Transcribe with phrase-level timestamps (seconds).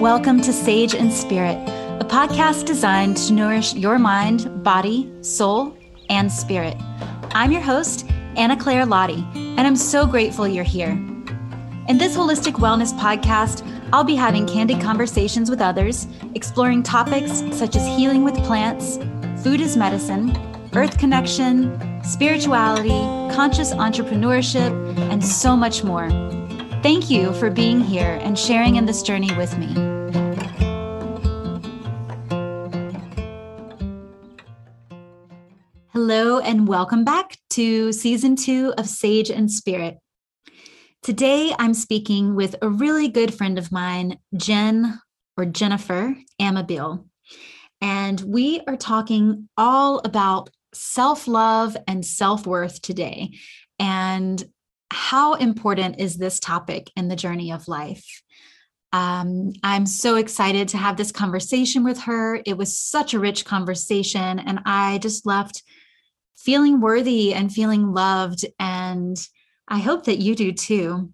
[0.00, 1.58] welcome to Sage and Spirit,
[2.00, 5.76] a podcast designed to nourish your mind, body, soul,
[6.08, 6.74] and spirit.
[7.32, 10.92] I'm your host, Anna Claire Lottie, and I'm so grateful you're here.
[11.86, 17.76] In this holistic wellness podcast, I'll be having candid conversations with others, exploring topics such
[17.76, 18.96] as healing with plants,
[19.44, 20.34] food as medicine,
[20.74, 22.88] earth connection, spirituality,
[23.36, 24.72] conscious entrepreneurship,
[25.10, 26.08] and so much more.
[26.82, 29.89] Thank you for being here and sharing in this journey with me.
[36.50, 39.98] And welcome back to season two of Sage and Spirit.
[41.00, 44.98] Today, I'm speaking with a really good friend of mine, Jen
[45.36, 47.06] or Jennifer Amabile.
[47.80, 53.30] And we are talking all about self love and self worth today.
[53.78, 54.42] And
[54.90, 58.04] how important is this topic in the journey of life?
[58.92, 62.42] Um, I'm so excited to have this conversation with her.
[62.44, 65.62] It was such a rich conversation, and I just left
[66.40, 68.44] feeling worthy and feeling loved.
[68.58, 69.16] And
[69.68, 71.12] I hope that you do too.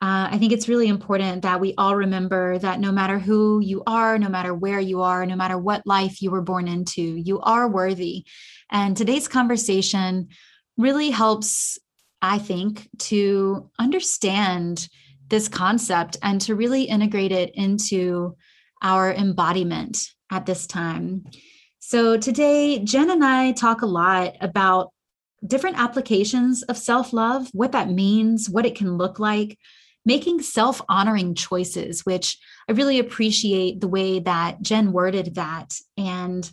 [0.00, 3.82] Uh, I think it's really important that we all remember that no matter who you
[3.86, 7.40] are, no matter where you are, no matter what life you were born into, you
[7.40, 8.24] are worthy.
[8.70, 10.28] And today's conversation
[10.76, 11.78] really helps
[12.20, 14.88] I think, to understand
[15.28, 18.36] this concept and to really integrate it into
[18.82, 19.98] our embodiment
[20.30, 21.24] at this time.
[21.80, 24.92] So, today, Jen and I talk a lot about
[25.46, 29.58] different applications of self love, what that means, what it can look like,
[30.04, 35.74] making self honoring choices, which I really appreciate the way that Jen worded that.
[35.96, 36.50] And,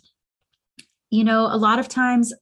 [1.10, 2.32] you know, a lot of times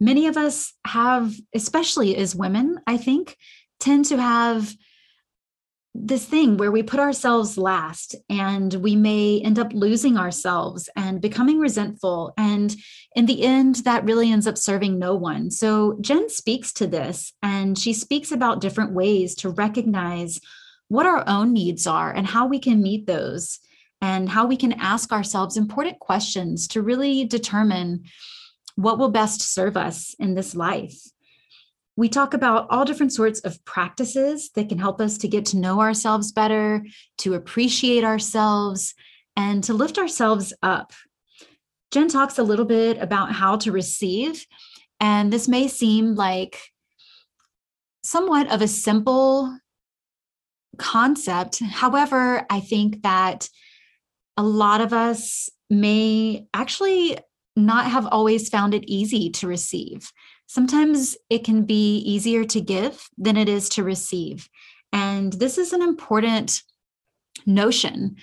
[0.00, 3.36] many of us have, especially as women, I think,
[3.78, 4.74] tend to have
[5.94, 11.20] this thing where we put ourselves last and we may end up losing ourselves and
[11.20, 12.34] becoming resentful.
[12.36, 12.74] And
[13.14, 15.52] in the end, that really ends up serving no one.
[15.52, 20.40] So Jen speaks to this and she speaks about different ways to recognize
[20.88, 23.60] what our own needs are and how we can meet those
[24.00, 28.04] and how we can ask ourselves important questions to really determine
[28.74, 30.98] what will best serve us in this life.
[31.96, 35.58] We talk about all different sorts of practices that can help us to get to
[35.58, 36.84] know ourselves better,
[37.18, 38.94] to appreciate ourselves,
[39.36, 40.92] and to lift ourselves up.
[41.92, 44.44] Jen talks a little bit about how to receive,
[44.98, 46.60] and this may seem like
[48.02, 49.56] somewhat of a simple
[50.78, 51.60] concept.
[51.60, 53.48] However, I think that
[54.36, 57.18] a lot of us may actually
[57.56, 60.10] not have always found it easy to receive.
[60.54, 64.48] Sometimes it can be easier to give than it is to receive.
[64.92, 66.62] And this is an important
[67.44, 68.14] notion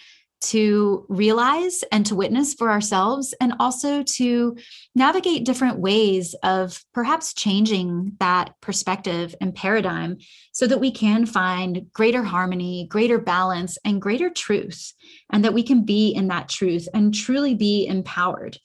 [0.44, 4.56] to realize and to witness for ourselves, and also to
[4.96, 10.18] navigate different ways of perhaps changing that perspective and paradigm
[10.54, 14.94] so that we can find greater harmony, greater balance, and greater truth,
[15.32, 18.58] and that we can be in that truth and truly be empowered.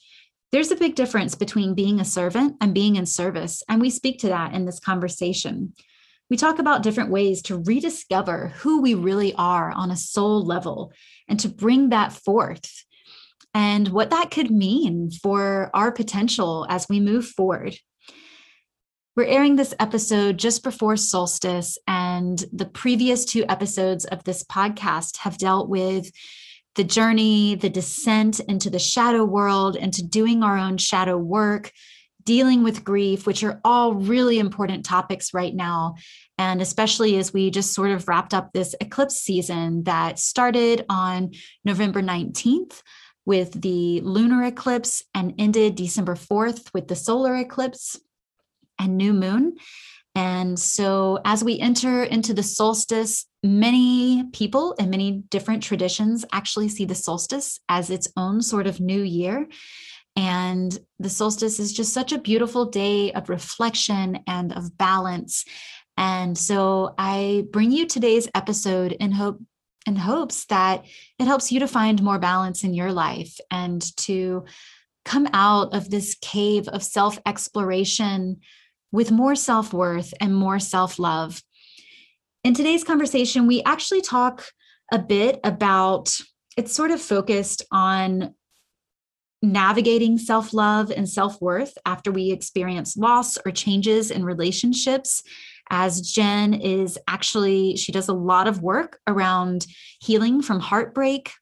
[0.52, 4.20] There's a big difference between being a servant and being in service, and we speak
[4.20, 5.74] to that in this conversation.
[6.30, 10.92] We talk about different ways to rediscover who we really are on a soul level
[11.28, 12.84] and to bring that forth
[13.54, 17.76] and what that could mean for our potential as we move forward.
[19.16, 25.18] We're airing this episode just before solstice, and the previous two episodes of this podcast
[25.18, 26.10] have dealt with
[26.76, 31.72] the journey, the descent into the shadow world, into doing our own shadow work,
[32.22, 35.94] dealing with grief, which are all really important topics right now.
[36.38, 41.32] And especially as we just sort of wrapped up this eclipse season that started on
[41.64, 42.82] November 19th
[43.24, 47.98] with the lunar eclipse and ended December 4th with the solar eclipse
[48.78, 49.56] and new moon.
[50.14, 56.68] And so, as we enter into the solstice, many people and many different traditions actually
[56.68, 59.46] see the solstice as its own sort of new year.
[60.16, 65.44] And the solstice is just such a beautiful day of reflection and of balance.
[65.98, 69.40] And so, I bring you today's episode in hope
[69.86, 70.84] in hopes that
[71.18, 74.44] it helps you to find more balance in your life and to
[75.04, 78.38] come out of this cave of self exploration
[78.92, 81.42] with more self worth and more self love.
[82.44, 84.44] In today's conversation, we actually talk
[84.92, 86.16] a bit about
[86.56, 88.34] it's sort of focused on
[89.42, 95.22] navigating self love and self worth after we experience loss or changes in relationships.
[95.70, 99.66] As Jen is actually, she does a lot of work around
[100.00, 101.32] healing from heartbreak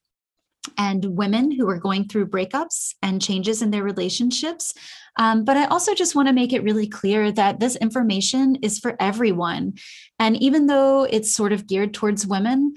[0.79, 4.73] and women who are going through breakups and changes in their relationships.
[5.17, 8.79] Um, but I also just want to make it really clear that this information is
[8.79, 9.75] for everyone.
[10.19, 12.75] And even though it's sort of geared towards women,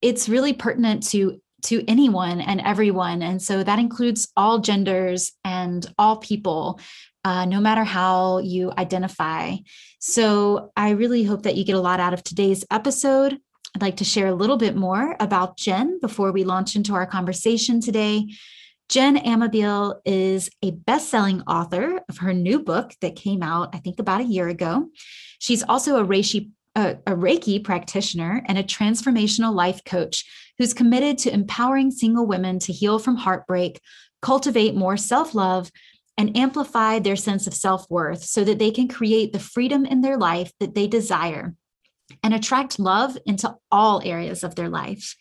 [0.00, 3.20] it's really pertinent to to anyone and everyone.
[3.20, 6.78] And so that includes all genders and all people
[7.24, 9.56] uh, no matter how you identify.
[9.98, 13.38] So i really hope that you get a lot out of today's episode.
[13.74, 17.06] I'd like to share a little bit more about jen before we launch into our
[17.06, 18.28] conversation today
[18.88, 23.98] Jen Amabile is a best-selling author of her new book that came out, I think,
[23.98, 24.88] about a year ago.
[25.38, 30.24] She's also a Reishi, a, a Reiki practitioner and a transformational life coach
[30.56, 33.78] who's committed to empowering single women to heal from heartbreak,
[34.22, 35.70] cultivate more self-love,
[36.16, 40.16] and amplify their sense of self-worth so that they can create the freedom in their
[40.16, 41.54] life that they desire
[42.22, 45.14] and attract love into all areas of their life.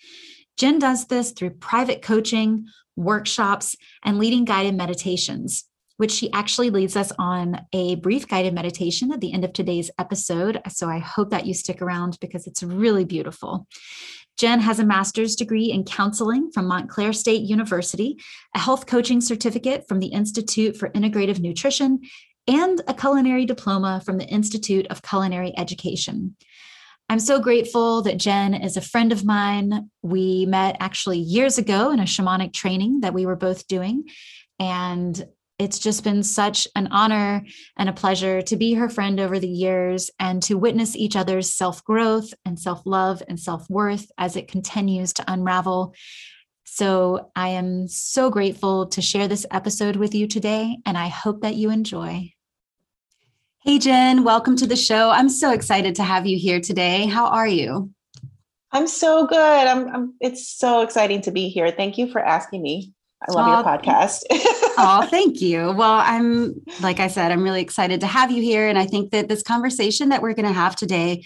[0.58, 2.66] Jen does this through private coaching,
[2.98, 5.64] workshops, and leading guided meditations,
[5.98, 9.90] which she actually leads us on a brief guided meditation at the end of today's
[9.98, 10.62] episode.
[10.68, 13.68] So I hope that you stick around because it's really beautiful.
[14.38, 18.18] Jen has a master's degree in counseling from Montclair State University,
[18.56, 22.02] a health coaching certificate from the Institute for Integrative Nutrition,
[22.48, 26.36] and a culinary diploma from the Institute of Culinary Education.
[27.10, 29.90] I'm so grateful that Jen is a friend of mine.
[30.02, 34.04] We met actually years ago in a shamanic training that we were both doing.
[34.60, 35.26] And
[35.58, 37.44] it's just been such an honor
[37.78, 41.52] and a pleasure to be her friend over the years and to witness each other's
[41.52, 45.96] self growth and self love and self worth as it continues to unravel.
[46.66, 51.42] So I am so grateful to share this episode with you today, and I hope
[51.42, 52.34] that you enjoy.
[53.68, 55.10] Hey, Jen, welcome to the show.
[55.10, 57.06] I'm so excited to have you here today.
[57.06, 57.92] How are you?
[58.72, 59.38] I'm so good.
[59.38, 61.70] I'm, I'm it's so exciting to be here.
[61.70, 62.94] Thank you for asking me.
[63.28, 64.24] I love oh, your podcast.
[64.32, 65.74] oh, thank you.
[65.74, 68.70] Well, I'm like I said, I'm really excited to have you here.
[68.70, 71.26] And I think that this conversation that we're going to have today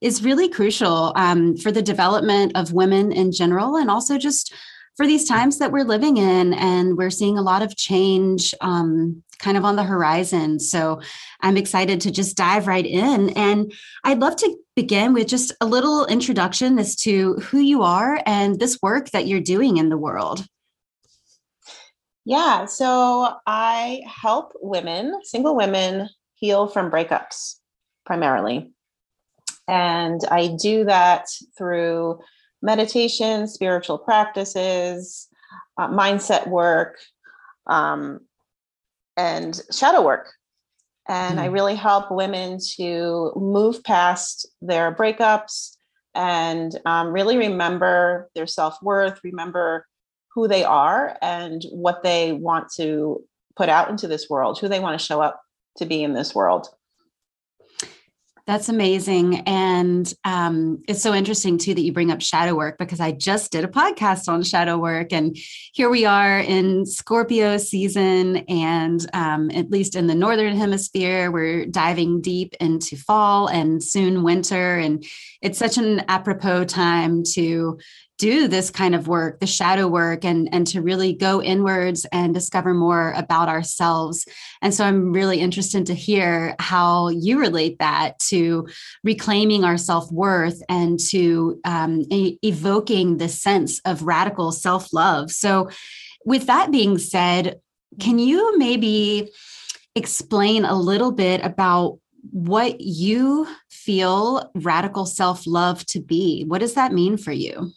[0.00, 4.54] is really crucial um, for the development of women in general and also just
[5.02, 9.20] for these times that we're living in and we're seeing a lot of change um,
[9.40, 10.60] kind of on the horizon.
[10.60, 11.00] So
[11.40, 13.30] i'm excited to just dive right in.
[13.30, 13.72] And
[14.04, 18.60] i'd love to begin with just a little introduction as to who you are and
[18.60, 20.46] this work that you're doing in the world.
[22.24, 27.56] Yeah so i help women single women heal from breakups
[28.06, 28.70] primarily.
[29.66, 31.26] And i do that
[31.58, 32.20] through
[32.62, 35.28] meditation, spiritual practices,
[35.78, 36.98] uh, mindset work,
[37.66, 38.20] um,
[39.16, 40.32] and shadow work.
[41.08, 41.42] And mm.
[41.42, 45.76] I really help women to move past their breakups
[46.14, 49.86] and um, really remember their self worth, remember
[50.34, 53.22] who they are and what they want to
[53.56, 55.42] put out into this world, who they want to show up
[55.76, 56.68] to be in this world.
[58.44, 59.40] That's amazing.
[59.46, 63.52] And um, it's so interesting too that you bring up shadow work because I just
[63.52, 65.12] did a podcast on shadow work.
[65.12, 65.36] And
[65.72, 68.38] here we are in Scorpio season.
[68.48, 74.24] And um, at least in the Northern Hemisphere, we're diving deep into fall and soon
[74.24, 74.76] winter.
[74.76, 75.04] And
[75.40, 77.78] it's such an apropos time to
[78.22, 82.32] do this kind of work, the shadow work, and, and to really go inwards and
[82.32, 84.28] discover more about ourselves.
[84.62, 88.68] And so I'm really interested to hear how you relate that to
[89.02, 95.32] reclaiming our self worth and to um, e- evoking the sense of radical self love.
[95.32, 95.68] So,
[96.24, 97.60] with that being said,
[97.98, 99.32] can you maybe
[99.96, 101.98] explain a little bit about
[102.30, 106.44] what you feel radical self love to be?
[106.44, 107.72] What does that mean for you?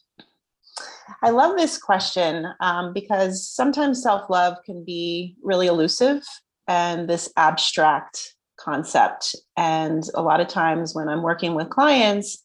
[1.26, 6.22] I love this question um, because sometimes self love can be really elusive
[6.68, 9.36] and this abstract concept.
[9.58, 12.44] And a lot of times when I'm working with clients,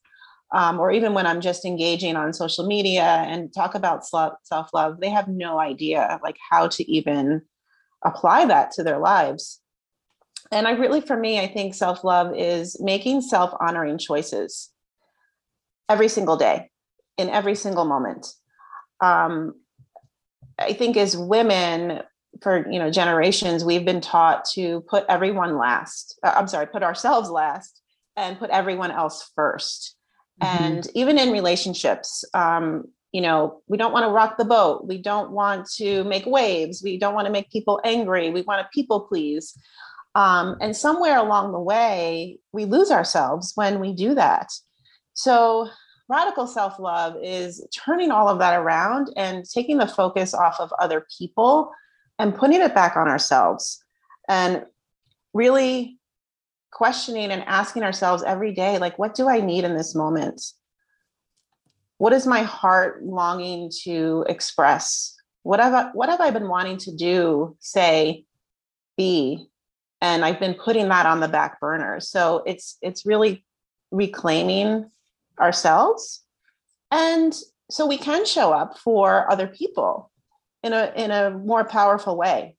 [0.55, 4.99] um, or even when I'm just engaging on social media and talk about self love,
[4.99, 7.43] they have no idea like how to even
[8.03, 9.61] apply that to their lives.
[10.51, 14.71] And I really, for me, I think self love is making self honoring choices
[15.87, 16.71] every single day,
[17.19, 18.27] in every single moment
[19.01, 19.55] um,
[20.59, 22.03] I think as women
[22.43, 26.83] for you know generations we've been taught to put everyone last uh, i'm sorry put
[26.83, 27.83] ourselves last
[28.17, 29.91] and put everyone else 1st
[30.41, 30.65] mm-hmm.
[30.65, 34.87] and even in relationships um, you know we don't want to rock the boat.
[34.87, 36.83] We don't want to make waves.
[36.83, 38.31] We don't want to make people angry.
[38.31, 39.57] We want to people please.
[40.15, 44.49] Um, and somewhere along the way we lose ourselves when we do that.
[45.15, 45.69] So
[46.11, 50.73] radical self love is turning all of that around and taking the focus off of
[50.81, 51.71] other people
[52.19, 53.83] and putting it back on ourselves
[54.29, 54.65] and
[55.33, 55.99] really
[56.73, 60.43] questioning and asking ourselves every day like what do i need in this moment?
[61.99, 65.17] What is my heart longing to express?
[65.43, 68.25] What have I, what have i been wanting to do say
[68.97, 69.47] be?
[70.01, 72.01] And i've been putting that on the back burner.
[72.01, 73.45] So it's it's really
[73.93, 74.91] reclaiming
[75.41, 76.23] ourselves.
[76.91, 77.35] And
[77.71, 80.11] so we can show up for other people
[80.63, 82.57] in a in a more powerful way.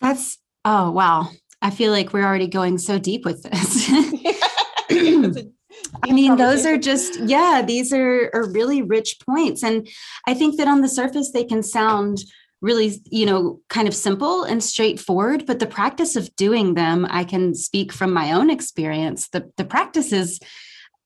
[0.00, 1.28] That's oh wow.
[1.62, 3.90] I feel like we're already going so deep with this.
[6.02, 9.62] I mean, those are just, yeah, these are, are really rich points.
[9.62, 9.88] And
[10.26, 12.24] I think that on the surface, they can sound
[12.60, 17.24] really, you know, kind of simple and straightforward, but the practice of doing them, I
[17.24, 19.28] can speak from my own experience.
[19.28, 20.40] The, the practices,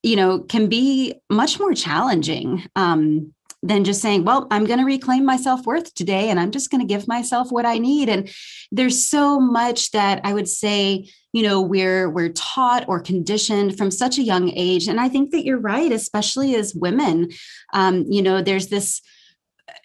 [0.04, 2.68] you know, can be much more challenging.
[2.76, 3.34] Um,
[3.66, 6.70] than just saying, well, I'm going to reclaim my self worth today and I'm just
[6.70, 8.11] going to give myself what I need.
[8.11, 8.28] And
[8.70, 13.90] there's so much that I would say, you know, we're we're taught or conditioned from
[13.90, 14.87] such a young age.
[14.87, 17.30] And I think that you're right, especially as women.
[17.73, 19.00] Um, you know, there's this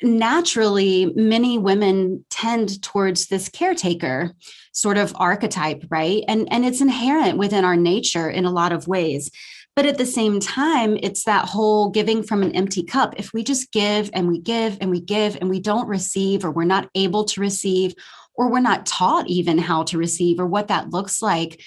[0.02, 4.34] naturally many women tend towards this caretaker
[4.72, 8.88] sort of archetype right and and it's inherent within our nature in a lot of
[8.88, 9.30] ways
[9.76, 13.14] but at the same time, it's that whole giving from an empty cup.
[13.18, 16.52] If we just give and we give and we give and we don't receive, or
[16.52, 17.94] we're not able to receive,
[18.34, 21.62] or we're not taught even how to receive or what that looks like,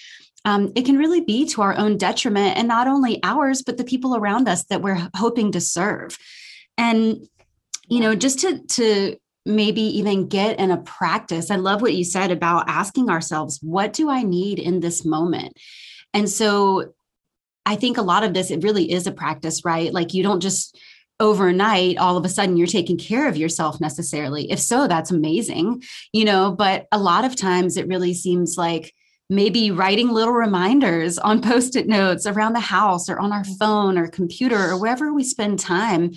[0.44, 3.84] um, it can really be to our own detriment and not only ours, but the
[3.84, 6.18] people around us that we're hoping to serve.
[6.76, 7.28] And,
[7.88, 11.50] you know, just to, to, maybe even get in a practice.
[11.50, 15.58] I love what you said about asking ourselves, what do I need in this moment?
[16.14, 16.92] And so
[17.64, 19.92] I think a lot of this, it really is a practice, right?
[19.92, 20.78] Like you don't just
[21.20, 24.50] overnight all of a sudden you're taking care of yourself necessarily.
[24.50, 28.92] If so, that's amazing, you know, but a lot of times it really seems like
[29.30, 33.54] maybe writing little reminders on post it notes around the house or on our mm-hmm.
[33.54, 36.10] phone or computer or wherever we spend time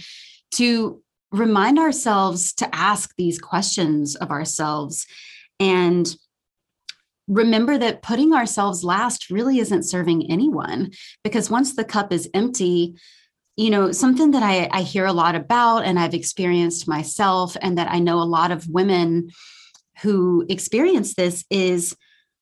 [0.51, 5.05] to remind ourselves to ask these questions of ourselves.
[5.59, 6.15] And
[7.27, 10.91] remember that putting ourselves last really isn't serving anyone
[11.23, 12.95] because once the cup is empty
[13.57, 17.77] you know something that I, I hear a lot about and i've experienced myself and
[17.77, 19.31] that i know a lot of women
[20.01, 21.95] who experience this is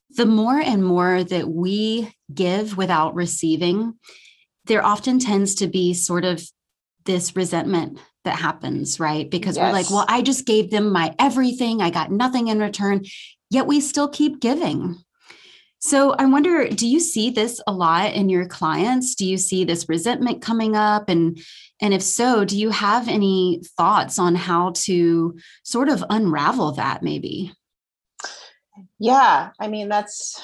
[0.10, 3.94] the more and more that we give without receiving
[4.66, 6.44] there often tends to be sort of
[7.06, 9.30] this resentment that happens, right?
[9.30, 9.66] Because yes.
[9.66, 11.82] we're like, well, I just gave them my everything.
[11.82, 13.04] I got nothing in return
[13.53, 14.98] yet we still keep giving.
[15.79, 19.15] So I wonder, do you see this a lot in your clients?
[19.15, 21.10] Do you see this resentment coming up?
[21.10, 21.38] And
[21.81, 27.03] and if so, do you have any thoughts on how to sort of unravel that
[27.03, 27.51] maybe?
[28.98, 30.41] Yeah, I mean that's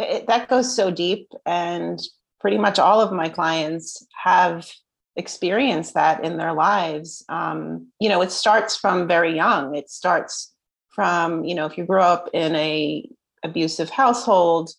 [0.00, 2.00] it, that goes so deep and
[2.40, 4.68] pretty much all of my clients have
[5.14, 7.24] experienced that in their lives.
[7.28, 9.76] Um, you know, it starts from very young.
[9.76, 10.51] It starts
[10.92, 13.08] from you know if you grow up in a
[13.44, 14.70] abusive household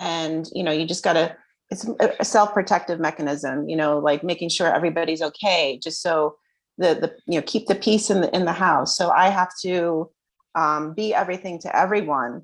[0.00, 1.34] and you know you just got to
[1.70, 1.88] it's
[2.20, 6.36] a self-protective mechanism you know like making sure everybody's okay just so
[6.78, 9.50] the the you know keep the peace in the in the house so i have
[9.62, 10.10] to
[10.54, 12.42] um, be everything to everyone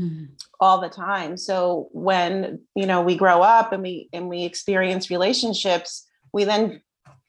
[0.00, 0.24] mm-hmm.
[0.60, 5.10] all the time so when you know we grow up and we and we experience
[5.10, 6.80] relationships we then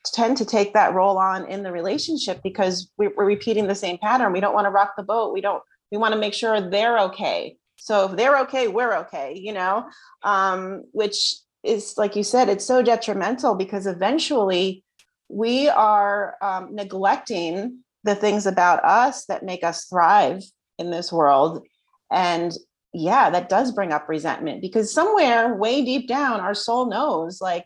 [0.05, 4.34] tend to take that role on in the relationship because we're, repeating the same pattern.
[4.34, 5.34] We don't want to rock the boat.
[5.34, 7.58] We don't, we want to make sure they're okay.
[7.77, 9.86] So if they're okay, we're okay, you know,
[10.24, 14.84] um, which is, like you said, it's so detrimental because eventually
[15.29, 20.43] we are um, neglecting the things about us that make us thrive
[20.77, 21.65] in this world.
[22.12, 22.51] And
[22.93, 27.65] yeah, that does bring up resentment because somewhere way deep down, our soul knows like,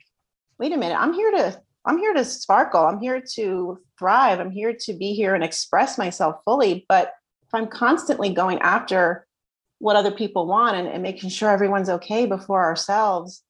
[0.59, 2.85] wait a minute, I'm here to I'm here to sparkle.
[2.85, 4.39] I'm here to thrive.
[4.39, 6.85] I'm here to be here and express myself fully.
[6.89, 7.13] But
[7.43, 9.27] if I'm constantly going after
[9.79, 13.43] what other people want and, and making sure everyone's okay before ourselves,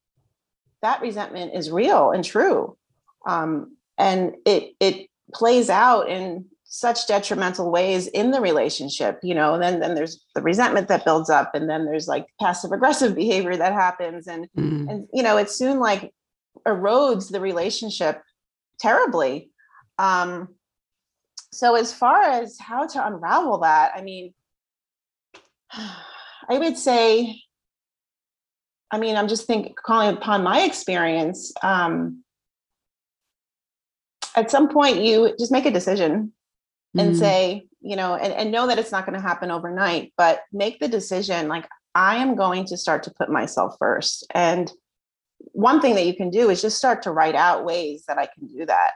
[0.82, 2.78] that resentment is real and true.
[3.26, 9.54] Um, and it it plays out in such detrimental ways in the relationship you know
[9.54, 13.16] and then then there's the resentment that builds up and then there's like passive aggressive
[13.24, 14.90] behavior that happens and mm.
[14.90, 16.12] and you know it's soon like
[16.68, 18.22] erodes the relationship
[18.80, 19.52] terribly.
[19.98, 20.50] Um,
[21.52, 24.34] so as far as how to unravel that, I mean,
[25.74, 27.42] I would say,
[28.92, 31.52] I mean, I'm just thinking, calling upon my experience.
[31.64, 32.24] Um,
[34.36, 36.34] at some point you just make a decision
[36.98, 37.20] and mm.
[37.20, 40.80] say you know and, and know that it's not going to happen overnight but make
[40.80, 44.72] the decision like i am going to start to put myself first and
[45.52, 48.26] one thing that you can do is just start to write out ways that i
[48.26, 48.92] can do that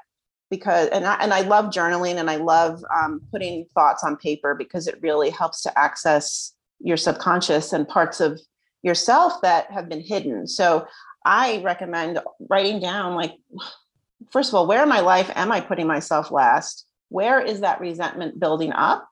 [0.50, 4.56] because and I, and I love journaling and I love um, putting thoughts on paper
[4.56, 8.40] because it really helps to access your subconscious and parts of
[8.82, 10.48] yourself that have been hidden.
[10.48, 10.88] So
[11.26, 13.34] I recommend writing down like
[14.32, 16.86] first of all, where in my life am I putting myself last?
[17.10, 19.08] Where is that resentment building up?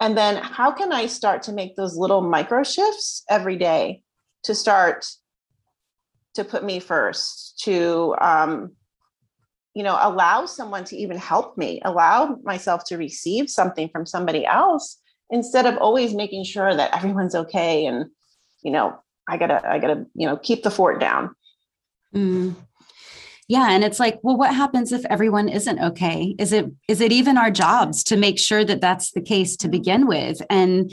[0.00, 4.02] And then how can I start to make those little micro shifts every day
[4.42, 5.06] to start
[6.34, 8.72] to put me first, to um,
[9.74, 14.46] you know allow someone to even help me allow myself to receive something from somebody
[14.46, 15.00] else
[15.30, 18.06] instead of always making sure that everyone's okay and
[18.62, 18.96] you know
[19.28, 21.34] i gotta i gotta you know keep the fort down.
[22.14, 22.54] Mm.
[23.48, 26.36] yeah and it's like well what happens if everyone isn't okay?
[26.38, 29.68] Is it is it even our jobs to make sure that that's the case to
[29.68, 30.40] begin with?
[30.48, 30.92] And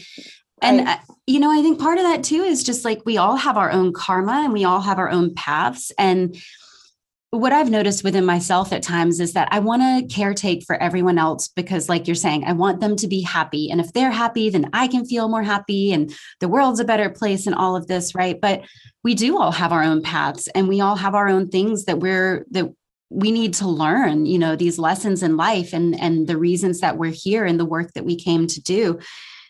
[0.62, 1.00] and right.
[1.28, 3.72] You know i think part of that too is just like we all have our
[3.72, 6.36] own karma and we all have our own paths and
[7.32, 11.18] what I've noticed within myself at times is that I want to caretake for everyone
[11.18, 13.72] else because, like you're saying, I want them to be happy.
[13.72, 17.10] And if they're happy, then I can feel more happy and the world's a better
[17.10, 18.40] place and all of this, right?
[18.40, 18.66] But
[19.06, 22.00] we do all have our own paths and we all have our own things that
[22.00, 22.70] we're, that
[23.10, 26.98] we need to learn, you know, these lessons in life and, and the reasons that
[26.98, 29.00] we're here and the work that we came to do.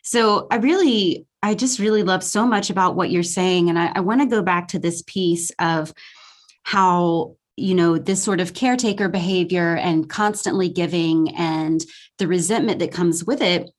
[0.01, 3.69] So I really, I just really love so much about what you're saying.
[3.69, 5.93] And I, I want to go back to this piece of
[6.63, 11.81] how you know this sort of caretaker behavior and constantly giving and
[12.17, 13.69] the resentment that comes with it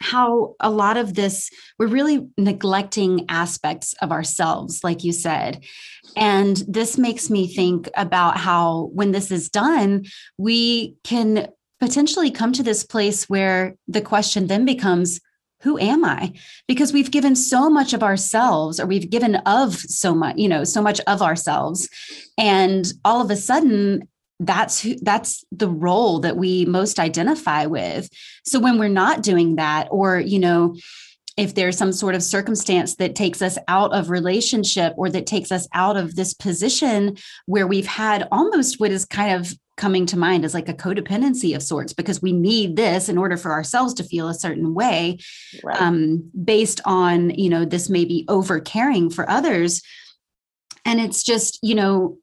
[0.00, 5.62] how a lot of this we're really neglecting aspects of ourselves like you said
[6.16, 10.04] and this makes me think about how when this is done
[10.38, 11.48] we can
[11.80, 15.20] potentially come to this place where the question then becomes
[15.60, 16.32] who am i?
[16.68, 20.64] Because we've given so much of ourselves or we've given of so much you know
[20.64, 21.88] so much of ourselves.
[22.38, 28.08] And all of a sudden that's who that's the role that we most identify with.
[28.44, 30.76] So when we're not doing that or you know
[31.36, 35.52] if there's some sort of circumstance that takes us out of relationship or that takes
[35.52, 40.18] us out of this position where we've had almost what is kind of coming to
[40.18, 43.94] mind as like a codependency of sorts because we need this in order for ourselves
[43.94, 45.18] to feel a certain way
[45.62, 45.80] right.
[45.80, 49.82] um, based on you know this may be over caring for others.
[50.84, 52.18] And it's just you know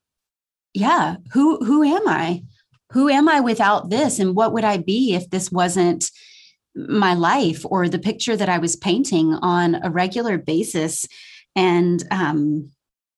[0.74, 2.44] yeah who who am i?
[2.92, 4.20] Who am i without this?
[4.20, 6.10] And what would i be if this wasn't
[6.76, 11.06] my life or the picture that i was painting on a regular basis?
[11.56, 12.72] And um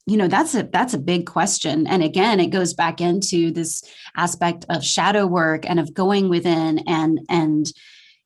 [0.06, 1.88] you know that's a that's a big question.
[1.88, 3.84] And again it goes back into this
[4.16, 7.72] aspect of shadow work and of going within and and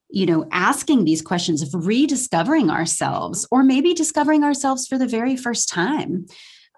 [0.10, 5.38] you know asking these questions of rediscovering ourselves or maybe discovering ourselves for the very
[5.38, 6.26] first time.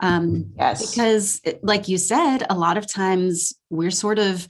[0.01, 0.91] Um yes.
[0.91, 4.47] because like you said a lot of times we're sort of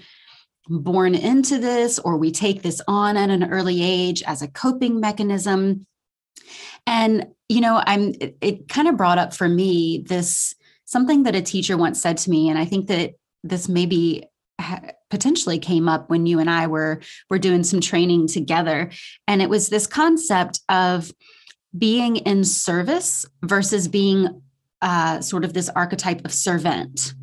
[0.68, 5.00] born into this or we take this on at an early age as a coping
[5.00, 5.86] mechanism.
[6.88, 11.36] And you know, I'm it, it kind of brought up for me this something that
[11.36, 14.26] a teacher once said to me, and I think that this maybe
[15.10, 18.90] potentially came up when you and I were were doing some training together,
[19.28, 21.12] and it was this concept of
[21.78, 24.42] being in service versus being
[24.82, 27.14] uh, sort of this archetype of servant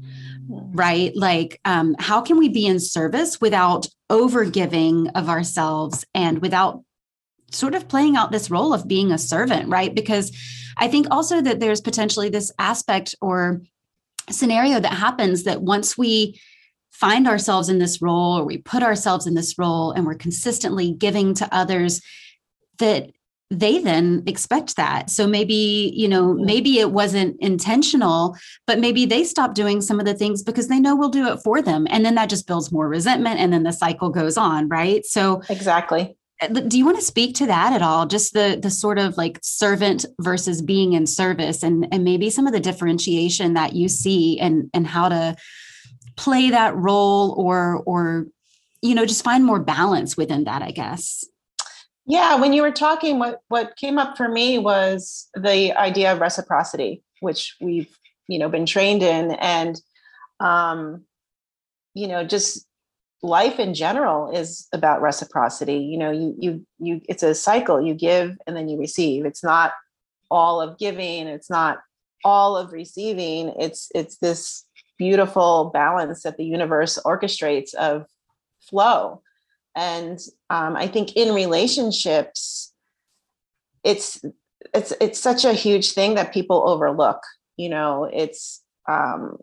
[0.48, 1.14] right?
[1.14, 6.82] Like um, how can we be in service without over giving of ourselves and without
[7.50, 9.94] sort of playing out this role of being a servant, right?
[9.94, 10.32] Because
[10.76, 13.62] I think also that there's potentially this aspect or
[14.30, 16.40] scenario that happens that once we
[16.90, 20.92] find ourselves in this role or we put ourselves in this role and we're consistently
[20.92, 22.02] giving to others
[22.78, 23.10] that
[23.50, 25.08] they then expect that.
[25.08, 30.06] So maybe you know maybe it wasn't intentional but maybe they stop doing some of
[30.06, 31.86] the things because they know we'll do it for them.
[31.88, 35.06] And then that just builds more resentment and then the cycle goes on right?
[35.06, 38.06] So exactly do you want to speak to that at all?
[38.06, 42.46] Just the the sort of like servant versus being in service and and maybe some
[42.46, 45.36] of the differentiation that you see and and how to
[46.18, 48.26] play that role or or
[48.82, 51.24] you know just find more balance within that i guess.
[52.06, 56.20] Yeah when you were talking what what came up for me was the idea of
[56.20, 57.96] reciprocity which we've
[58.26, 59.80] you know been trained in and
[60.40, 61.04] um
[61.94, 62.66] you know just
[63.22, 65.78] life in general is about reciprocity.
[65.78, 67.80] You know you you you it's a cycle.
[67.80, 69.24] You give and then you receive.
[69.24, 69.72] It's not
[70.30, 71.26] all of giving.
[71.26, 71.78] It's not
[72.24, 73.54] all of receiving.
[73.58, 74.64] It's it's this
[74.98, 78.06] beautiful balance that the universe orchestrates of
[78.60, 79.22] flow.
[79.76, 80.18] And
[80.50, 82.72] um, i think in relationships
[83.84, 84.20] it's
[84.74, 87.22] it's it's such a huge thing that people overlook.
[87.56, 89.38] You know it's um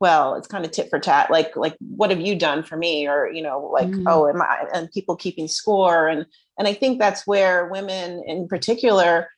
[0.00, 3.06] well it's kind of tit for tat like like what have you done for me?
[3.06, 4.04] Or you know like mm.
[4.06, 6.26] oh am i and people keeping score and
[6.58, 9.28] and i think that's where women in particular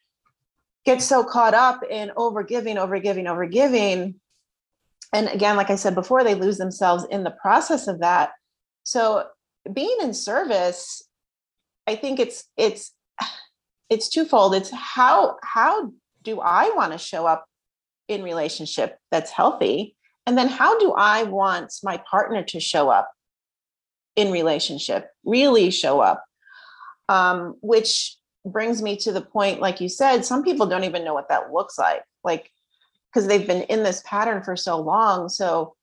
[0.85, 4.14] get so caught up in overgiving overgiving overgiving.
[5.12, 8.33] And again like i said before they lose themselves in the process of that.
[8.83, 9.27] So
[9.73, 11.03] being in service
[11.87, 12.92] i think it's it's
[13.88, 14.55] it's twofold.
[14.55, 15.92] It's how how
[16.23, 17.47] do i want to show up
[18.09, 23.11] in relationship that's healthy and then how do i want my partner to show up
[24.17, 26.25] in relationship really show up?
[27.09, 31.15] Um, which brings me to the point like you said some people don't even know
[31.15, 32.51] what that looks like like
[33.09, 35.29] because they've been in this pattern for so long.
[35.29, 35.75] So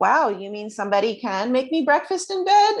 [0.00, 2.74] wow you mean somebody can make me breakfast in bed?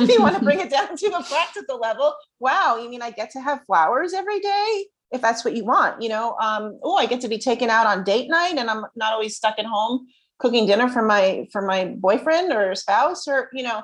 [0.00, 3.10] If you want to bring it down to the practical level wow you mean i
[3.10, 6.96] get to have flowers every day if that's what you want you know um, oh
[6.96, 9.64] i get to be taken out on date night and i'm not always stuck at
[9.64, 10.06] home
[10.38, 13.82] cooking dinner for my for my boyfriend or spouse or you know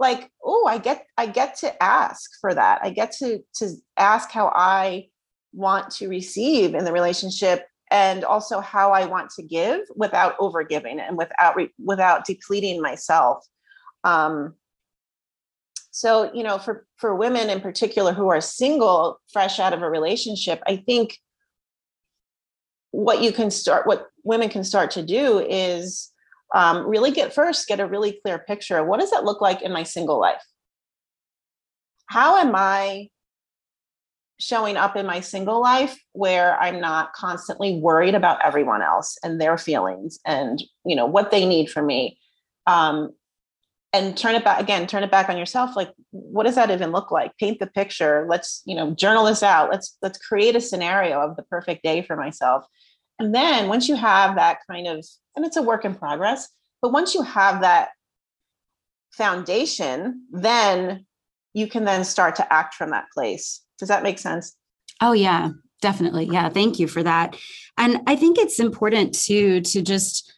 [0.00, 2.80] like oh i get i get to ask for that.
[2.82, 5.08] I get to to ask how i
[5.52, 10.98] want to receive in the relationship and also how i want to give without overgiving
[11.00, 13.44] and without re- without depleting myself.
[14.02, 14.54] Um
[15.90, 19.90] so you know for for women in particular who are single fresh out of a
[19.90, 21.18] relationship i think
[22.92, 26.10] what you can start what women can start to do is
[26.54, 29.62] um, really get first get a really clear picture of what does that look like
[29.62, 30.42] in my single life?
[32.06, 33.08] How am i
[34.38, 39.38] showing up in my single life where i'm not constantly worried about everyone else and
[39.38, 42.18] their feelings and you know what they need from me?
[42.66, 43.10] Um,
[43.92, 46.92] and turn it back again turn it back on yourself like what does that even
[46.92, 47.36] look like?
[47.38, 48.26] Paint the picture.
[48.28, 49.70] Let's you know journal this out.
[49.70, 52.64] Let's let's create a scenario of the perfect day for myself.
[53.18, 55.04] And then once you have that kind of
[55.36, 56.48] and it's a work in progress
[56.82, 57.90] but once you have that
[59.12, 61.06] foundation then
[61.52, 63.62] you can then start to act from that place.
[63.78, 64.56] Does that make sense?
[65.00, 65.50] Oh yeah
[65.80, 66.26] definitely.
[66.26, 67.36] Yeah thank you for that.
[67.76, 70.32] And i think it's important to to just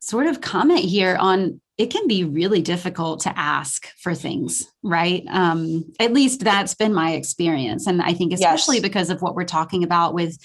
[0.00, 5.24] sort of comment here on it can be really difficult to ask for things, right?
[5.30, 7.86] Um, at least that's been my experience.
[7.86, 8.82] And I think especially yes.
[8.82, 10.36] because of what we're talking about with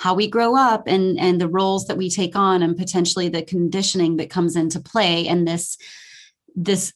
[0.00, 3.42] how we grow up and and the roles that we take on and potentially the
[3.42, 5.76] conditioning that comes into play and this
[6.56, 6.94] this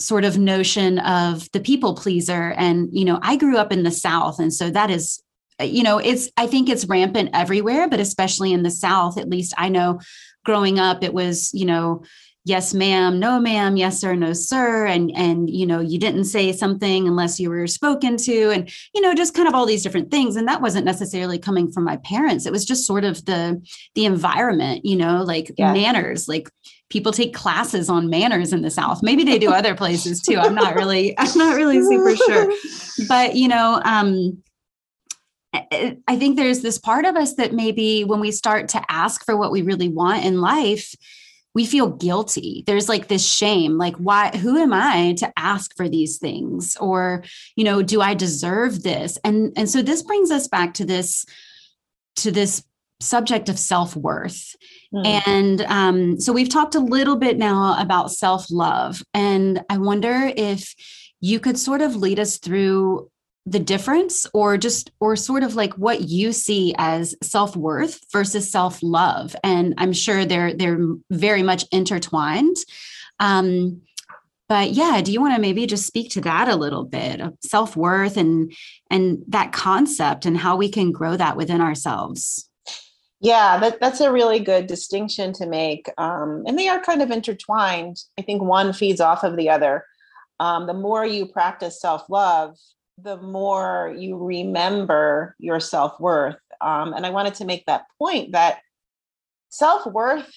[0.00, 3.90] sort of notion of the people pleaser and you know i grew up in the
[3.90, 5.22] south and so that is
[5.60, 9.52] you know it's i think it's rampant everywhere but especially in the south at least
[9.58, 9.98] i know
[10.44, 12.02] growing up it was you know
[12.48, 16.50] yes ma'am no ma'am yes sir no sir and and you know you didn't say
[16.50, 20.10] something unless you were spoken to and you know just kind of all these different
[20.10, 22.46] things and that wasn't necessarily coming from my parents.
[22.46, 23.62] It was just sort of the
[23.94, 25.72] the environment you know like yeah.
[25.72, 26.48] manners like
[26.88, 29.02] people take classes on manners in the south.
[29.02, 32.52] Maybe they do other places too i'm not really i'm not really super sure.
[33.08, 34.42] But you know um
[35.54, 39.36] I think there's this part of us that maybe when we start to ask for
[39.36, 40.94] what we really want in life,
[41.54, 42.62] we feel guilty.
[42.66, 46.76] There's like this shame like why who am i to ask for these things?
[46.76, 47.24] Or
[47.56, 49.18] you know do i deserve this?
[49.24, 51.24] And and so this brings us back to this
[52.16, 52.64] to this
[53.00, 54.56] subject of self-worth.
[54.92, 55.28] Mm.
[55.28, 59.02] and um, so we've talked a little bit now about self-love.
[59.14, 60.74] And i wonder if
[61.20, 63.10] you could sort of lead us through
[63.50, 69.34] the difference or just or sort of like what you see as self-worth versus self-love.
[69.42, 70.78] And i'm sure they're they're
[71.10, 72.56] very much intertwined.
[73.20, 73.82] Um
[74.48, 77.34] but yeah do you want to maybe just speak to that a little bit of
[77.42, 78.52] self-worth and
[78.90, 82.48] and that concept and how we can grow that within ourselves?
[83.20, 87.10] Yeah that, that's a really good distinction to make um, and they are kind of
[87.10, 87.96] intertwined.
[88.18, 89.84] I think one feeds off of the other.
[90.40, 92.56] Um, the more you practice self-love
[93.02, 96.36] the more you remember your self worth.
[96.60, 98.58] Um, and I wanted to make that point that
[99.50, 100.28] self worth,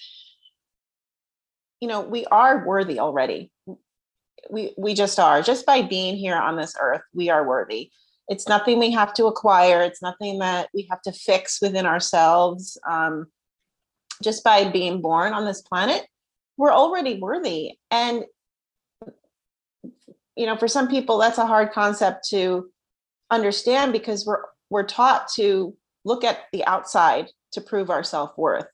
[1.80, 3.50] you know, we are worthy already.
[4.50, 5.42] We we just are.
[5.42, 7.90] Just by being here on this earth, we are worthy.
[8.28, 9.82] It's nothing we have to acquire.
[9.82, 12.78] It's nothing that we have to fix within ourselves.
[12.88, 13.26] Um,
[14.22, 16.06] just by being born on this planet,
[16.56, 17.72] we're already worthy.
[17.90, 18.24] And
[20.36, 22.70] you know for some people that's a hard concept to
[23.30, 28.66] understand because we're we're taught to look at the outside to prove our self-worth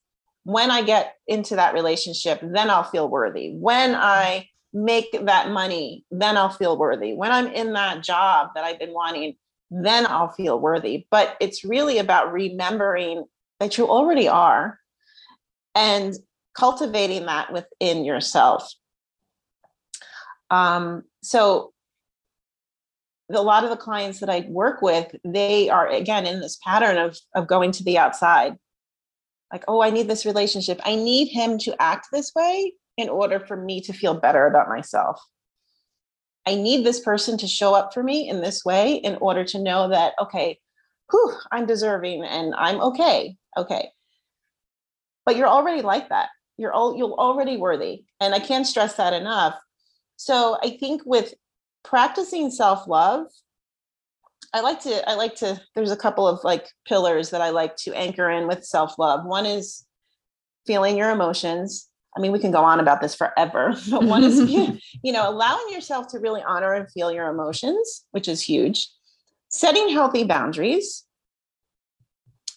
[0.45, 6.05] when i get into that relationship then i'll feel worthy when i make that money,
[6.11, 7.15] then I'll feel worthy.
[7.15, 9.37] When I'm in that job that I've been wanting,
[9.71, 11.07] then I'll feel worthy.
[11.11, 13.25] But it's really about remembering
[13.61, 14.79] that you already are
[15.75, 16.15] and
[16.55, 18.71] cultivating that within yourself.
[20.51, 21.73] Um, so
[23.31, 26.97] a lot of the clients that I work with, they are again in this pattern
[26.97, 28.57] of of going to the outside.
[29.53, 30.81] Like, oh, I need this relationship.
[30.85, 34.69] I need him to act this way in order for me to feel better about
[34.69, 35.21] myself.
[36.47, 39.63] I need this person to show up for me in this way in order to
[39.63, 40.59] know that, okay,
[41.11, 43.37] whew, I'm deserving and I'm okay.
[43.57, 43.91] Okay.
[45.27, 46.31] But you're already like that.
[46.57, 48.05] You're all you're already worthy.
[48.21, 49.55] And I can't stress that enough.
[50.19, 51.33] So I think with
[51.85, 53.27] practicing self-love
[54.53, 57.77] i like to i like to there's a couple of like pillars that i like
[57.77, 59.25] to anchor in with self-love.
[59.25, 59.87] One is
[60.67, 61.89] feeling your emotions.
[62.17, 64.41] I mean we can go on about this forever but one is
[65.03, 68.89] you know allowing yourself to really honor and feel your emotions which is huge.
[69.51, 71.05] Setting healthy boundaries.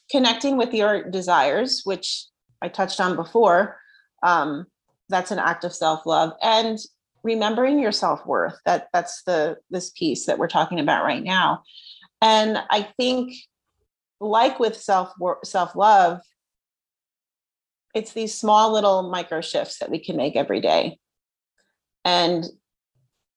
[0.10, 2.26] Connecting with your desires which
[2.62, 3.78] i touched on before
[4.24, 4.66] um,
[5.10, 6.34] that's an act of self-love.
[6.42, 6.80] And
[7.24, 11.64] remembering your self-worth that that's the this piece that we're talking about right now.
[12.22, 13.34] And i think
[14.20, 16.22] like with self self-love
[17.94, 20.98] it's these small little micro shifts that we can make every day.
[22.06, 22.46] And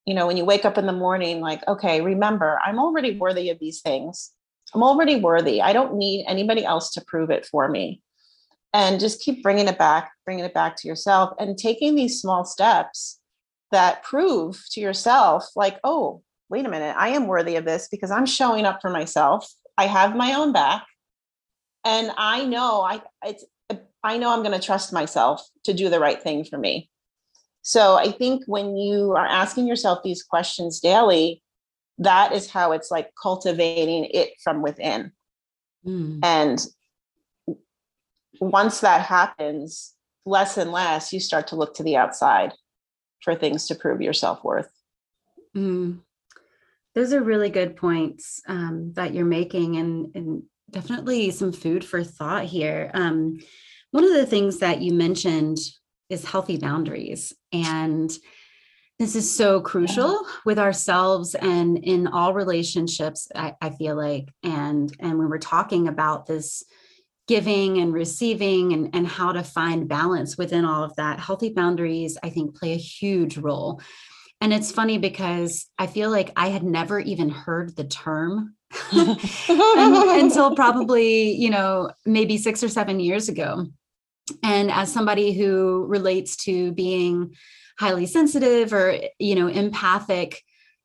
[0.07, 3.51] you know when you wake up in the morning like okay remember i'm already worthy
[3.51, 4.31] of these things.
[4.75, 5.63] I'm already worthy.
[5.63, 8.03] I don't need anybody else to prove it for me.
[8.73, 12.45] And just keep bringing it back bringing it back to yourself and taking these small
[12.45, 13.21] steps
[13.75, 18.13] that prove to yourself like oh wait a minute i am worthy of this because
[18.13, 19.53] i'm showing up for myself.
[19.77, 20.85] I have my own back.
[21.85, 23.45] And i know i it's
[24.05, 26.89] i know i'm going to trust myself to do the right thing for me.
[27.63, 31.43] So i think when you are asking yourself these questions daily
[31.99, 35.11] that is how it's like cultivating it from within.
[35.85, 36.21] Mm.
[36.23, 36.65] and
[38.41, 39.93] once that happens
[40.25, 42.53] less and less you start to look to the outside
[43.25, 44.71] for things to prove your self-worth.
[45.57, 46.01] Mm.
[46.97, 52.03] those are really good points um, that you're making and, and definitely some food for
[52.03, 52.91] thought here.
[52.93, 53.39] Um,
[53.93, 55.59] one of the things that you mentioned
[56.11, 58.11] is healthy boundaries and
[58.99, 64.95] this is so crucial with ourselves and in all relationships I, I, feel like and
[65.01, 66.63] and when we're talking about this
[67.27, 71.19] giving and receiving and, and how to find balance within all of that.
[71.19, 73.81] Healthy boundaries i think play a huge role.
[74.41, 78.55] And it's funny because i feel like i had never even heard the term
[78.93, 83.67] until probably you know maybe six or seven years ago.
[84.43, 87.35] And as somebody who relates to being
[87.79, 90.43] highly sensitive or you know empathic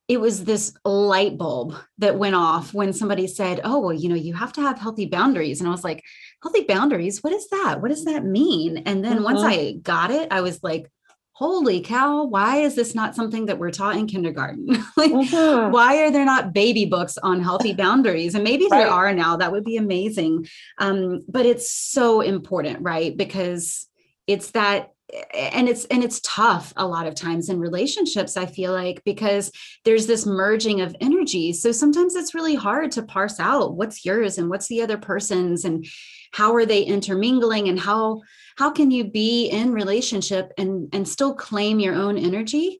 [0.09, 4.15] it was this light bulb that went off when somebody said, Oh, well, you know,
[4.15, 5.61] you have to have healthy boundaries.
[5.61, 6.03] And I was like,
[6.41, 7.23] Healthy boundaries?
[7.23, 7.79] What is that?
[7.79, 8.79] What does that mean?
[8.87, 9.23] And then mm-hmm.
[9.23, 10.91] once I got it, I was like,
[11.33, 14.65] Holy cow, why is this not something that we're taught in kindergarten?
[14.97, 15.71] like, mm-hmm.
[15.71, 18.33] why are there not baby books on healthy boundaries?
[18.33, 18.79] And maybe right.
[18.79, 20.47] there are now, that would be amazing.
[20.79, 23.15] Um, but it's so important, right?
[23.15, 23.87] Because
[24.25, 24.91] it's that
[25.33, 29.51] and it's and it's tough a lot of times in relationships i feel like because
[29.85, 31.53] there's this merging of energy.
[31.53, 35.65] So sometimes it's really hard to parse out what's yours and what's the other person's
[35.65, 35.85] and
[36.31, 38.21] how are they intermingling and how
[38.57, 42.79] how can you be in relationship and and still claim your own energy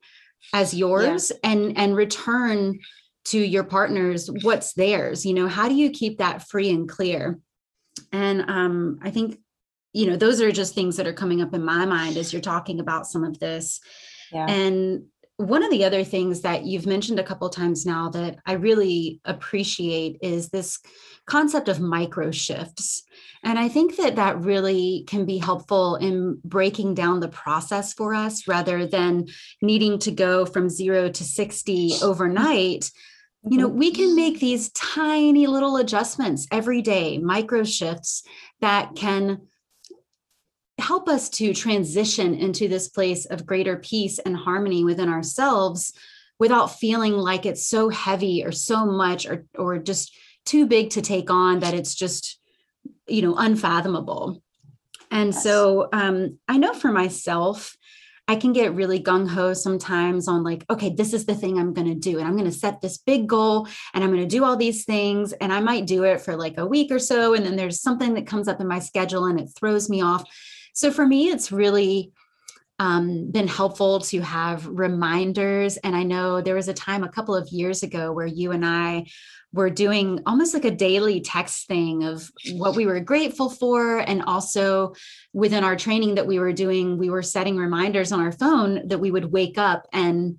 [0.53, 1.51] as yours yeah.
[1.51, 2.79] and and return
[3.25, 5.47] to your partners what's theirs you know?
[5.47, 7.39] How do you keep that free and clear?
[8.11, 9.39] And um i think
[9.99, 12.41] you know those are just things that are coming up in my mind as you're
[12.41, 13.79] talking about some of this
[14.31, 14.45] yeah.
[14.47, 15.03] and
[15.39, 19.21] one of the other things that you've mentioned a couple times now that I really
[19.23, 20.79] appreciate is this
[21.27, 23.03] concept of micro shifts.
[23.41, 28.13] And I think that that really can be helpful in breaking down the process for
[28.13, 29.27] us rather than
[29.61, 32.91] needing to go from zero to 60 overnight.
[33.49, 38.23] You know, we can make these tiny little adjustments every day, micro shifts
[38.59, 39.47] that can
[40.79, 45.93] help us to transition into this place of greater peace and harmony within ourselves
[46.39, 50.15] without feeling like it's so heavy or so much or or just
[50.45, 52.39] too big to take on that it's just
[53.07, 54.41] you know unfathomable
[55.11, 55.43] and yes.
[55.43, 57.75] so um, i know for myself
[58.27, 61.87] i can get really gung-ho sometimes on like okay this is the thing i'm going
[61.87, 64.45] to do and i'm going to set this big goal and i'm going to do
[64.45, 67.45] all these things and i might do it for like a week or so and
[67.45, 70.23] then there's something that comes up in my schedule and it throws me off
[70.73, 72.11] so for me, it's really
[72.79, 75.77] um, been helpful to have reminders.
[75.77, 78.65] And I know there was a time a couple of years ago where you and
[78.65, 79.05] I
[79.51, 83.97] were doing almost like a daily text thing of what we were grateful for.
[83.97, 84.93] And also
[85.33, 88.99] within our training that we were doing, we were setting reminders on our phone that
[88.99, 90.37] we would wake up and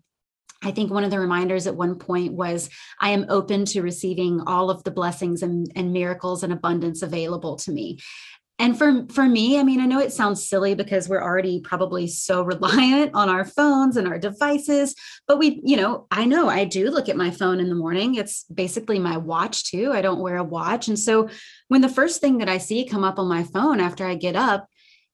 [0.63, 4.43] I think one of the reminders at one point was I am open to receiving
[4.47, 7.99] all of the blessings and, and miracles and abundance available to me
[8.61, 12.07] and for for me i mean i know it sounds silly because we're already probably
[12.07, 14.95] so reliant on our phones and our devices
[15.27, 18.15] but we you know i know i do look at my phone in the morning.
[18.15, 19.93] It's basically my watch too.
[19.93, 20.89] I don't wear a watch.
[20.89, 21.29] And so
[21.69, 24.37] when the first thing that i see come up on my phone after i get
[24.37, 24.69] up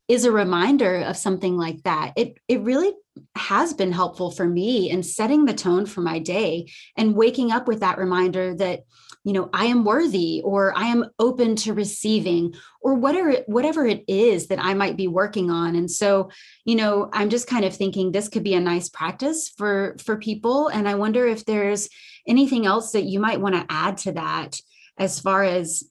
[0.09, 2.12] is a reminder of something like that.
[2.16, 2.92] It it really
[3.35, 7.66] has been helpful for me in setting the tone for my day and waking up
[7.66, 8.80] with that reminder that
[9.26, 14.04] you know i am worthy or i am open to receiving or whatever whatever it
[14.06, 15.74] is that i might be working on.
[15.74, 16.30] And so
[16.64, 20.16] you know i'm just kind of thinking this could be a nice practice for for
[20.16, 20.68] people.
[20.68, 21.88] And i wonder if there's
[22.26, 24.60] anything else that you might want to add to that
[24.96, 25.82] as far as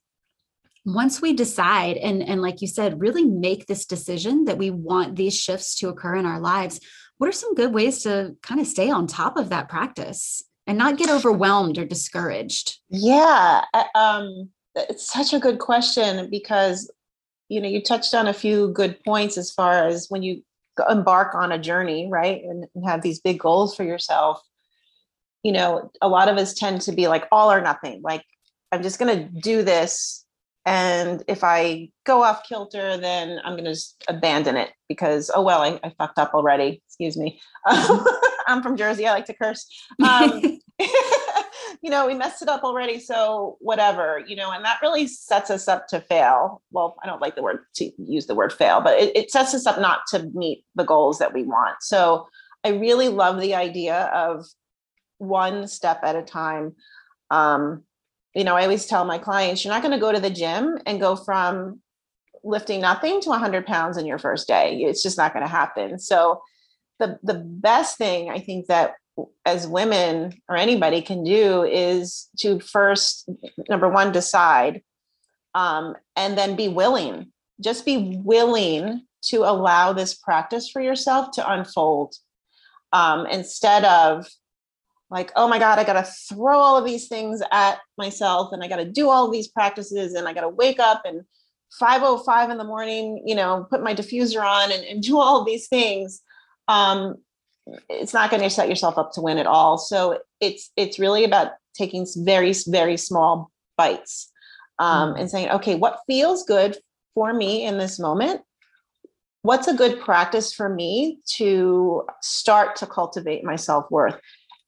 [0.85, 5.15] once we decide and and like you said really make this decision that we want
[5.15, 6.79] these shifts to occur in our lives
[7.17, 10.77] what are some good ways to kind of stay on top of that practice and
[10.77, 12.79] not get overwhelmed or discouraged?
[12.89, 16.91] Yeah, um, it's such a good question because
[17.49, 20.43] you know you touched on a few good points as far as when you
[20.89, 24.41] embark on a journey, right, and, and have these big goals for yourself.
[25.43, 28.01] You know, a lot of us tend to be like all or nothing.
[28.03, 28.23] Like,
[28.71, 30.25] I'm just going to do this
[30.65, 35.61] and if i go off kilter then i'm going to abandon it because oh well
[35.61, 37.39] I, I, fucked up already excuse me
[38.47, 39.67] i'm from jersey i like to curse
[40.03, 40.41] um,
[41.81, 45.49] you know we messed it up already so whatever you know and that really sets
[45.49, 48.81] us up to fail well i don't like the word to use the word fail
[48.81, 52.27] but it, it sets us up not to meet the goals that we want so
[52.63, 54.45] i really love the idea of
[55.17, 56.75] one step at a time
[57.31, 57.83] um,
[58.35, 60.77] you know, I always tell my clients, you're not going to go to the gym
[60.85, 61.79] and go from
[62.43, 64.77] lifting nothing to 100 pounds in your first day.
[64.81, 65.97] It's just not going to happen.
[65.97, 66.41] So,
[66.99, 68.95] the the best thing I think that
[69.45, 73.29] as women or anybody can do is to first,
[73.69, 74.81] number one, decide,
[75.53, 77.31] um, and then be willing.
[77.61, 82.15] Just be willing to allow this practice for yourself to unfold
[82.91, 84.27] um, instead of
[85.09, 88.63] like, oh my God, I got to throw all of these things at myself and
[88.63, 91.21] I got to do all these practices and I got to wake up and
[91.79, 95.67] 505 in the morning, you know, put my diffuser on and, and do all these
[95.67, 96.21] things.
[96.67, 97.15] Um,
[97.89, 99.77] it's not going to set yourself up to win at all.
[99.77, 104.31] So it's it's really about taking very very small bites
[104.79, 105.19] um, mm-hmm.
[105.19, 106.77] and saying, okay, what feels good
[107.13, 108.41] for me in this moment?
[109.41, 114.19] What's a good practice for me to start to cultivate my self worth?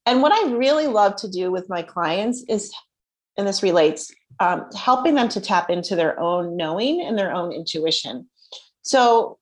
[0.06, 2.72] And what I really love to do with my clients is,
[3.36, 7.52] and this relates, um, helping them to tap into their own knowing and their own
[7.52, 8.28] intuition.
[8.82, 9.38] So,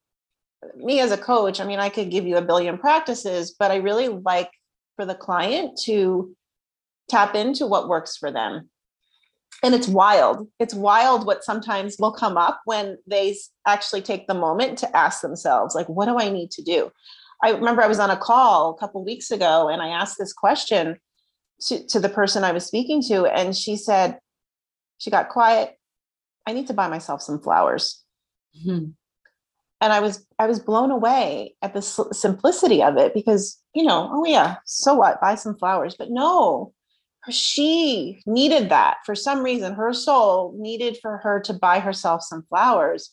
[0.76, 3.76] me as a coach, I mean, I could give you a billion practices, but I
[3.76, 4.50] really like
[4.96, 6.34] for the client to
[7.08, 8.68] tap into what works for them.
[9.62, 10.48] And it's wild.
[10.58, 15.22] It's wild what sometimes will come up when they actually take the moment to ask
[15.22, 16.90] themselves, like, what do I need to do?
[17.42, 20.32] I remember I was on a call a couple weeks ago and I asked this
[20.32, 20.98] question
[21.68, 24.18] to, to the person I was speaking to, and she said,
[24.98, 25.74] she got quiet.
[26.46, 28.02] I need to buy myself some flowers.
[28.58, 28.90] Mm-hmm.
[29.80, 34.08] And I was I was blown away at the simplicity of it because you know
[34.12, 36.72] oh yeah so what buy some flowers but no
[37.28, 42.42] she needed that for some reason her soul needed for her to buy herself some
[42.48, 43.10] flowers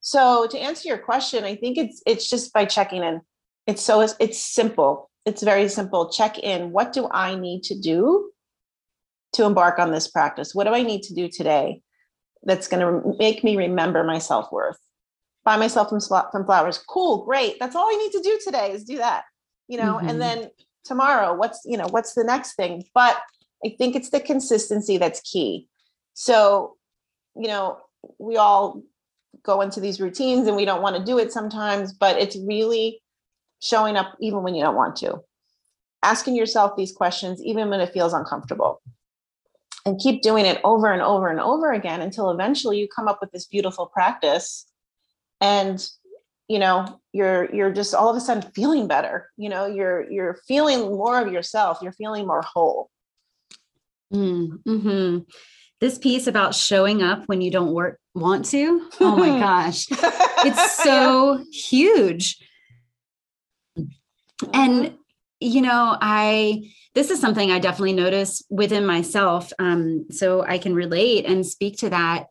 [0.00, 3.20] so to answer your question i think it's it's just by checking in
[3.66, 5.10] it's so it's, simple.
[5.24, 6.10] It's very simple.
[6.10, 6.70] Check in.
[6.70, 8.30] What do I need to do
[9.32, 10.54] to embark on this practice?
[10.54, 11.82] What do I need to do today
[12.44, 14.78] that's going to make me remember my self worth?
[15.46, 16.78] Buy myself some, some flowers.
[16.88, 17.58] Cool, great.
[17.58, 19.24] That's all I need to do today is do that.
[19.68, 20.08] You know, mm-hmm.
[20.08, 20.50] and then
[20.84, 22.84] tomorrow, what's you know, what's the next thing?
[22.94, 23.16] But
[23.64, 25.68] I think it's the consistency that's key.
[26.14, 26.76] So,
[27.36, 27.78] you know,
[28.18, 28.82] we all
[29.44, 33.00] go into these routines and we don't want to do it sometimes, but it's really
[33.60, 35.20] showing up even when you don't want to,
[36.02, 38.82] asking yourself these questions even when it feels uncomfortable.
[39.84, 43.18] And keep doing it over and over and over again until eventually you come up
[43.20, 44.65] with this beautiful practice
[45.40, 45.88] and
[46.48, 50.38] you know you're you're just all of a sudden feeling better you know you're you're
[50.46, 52.90] feeling more of yourself you're feeling more whole
[54.12, 55.18] mm-hmm.
[55.80, 60.76] this piece about showing up when you don't work want to oh my gosh it's
[60.82, 61.44] so yeah.
[61.50, 62.38] huge
[64.42, 64.50] Mm-hmm.
[64.54, 64.94] And,
[65.40, 69.52] you know, I, this is something I definitely notice within myself.
[69.58, 72.26] Um, so I can relate and speak to that.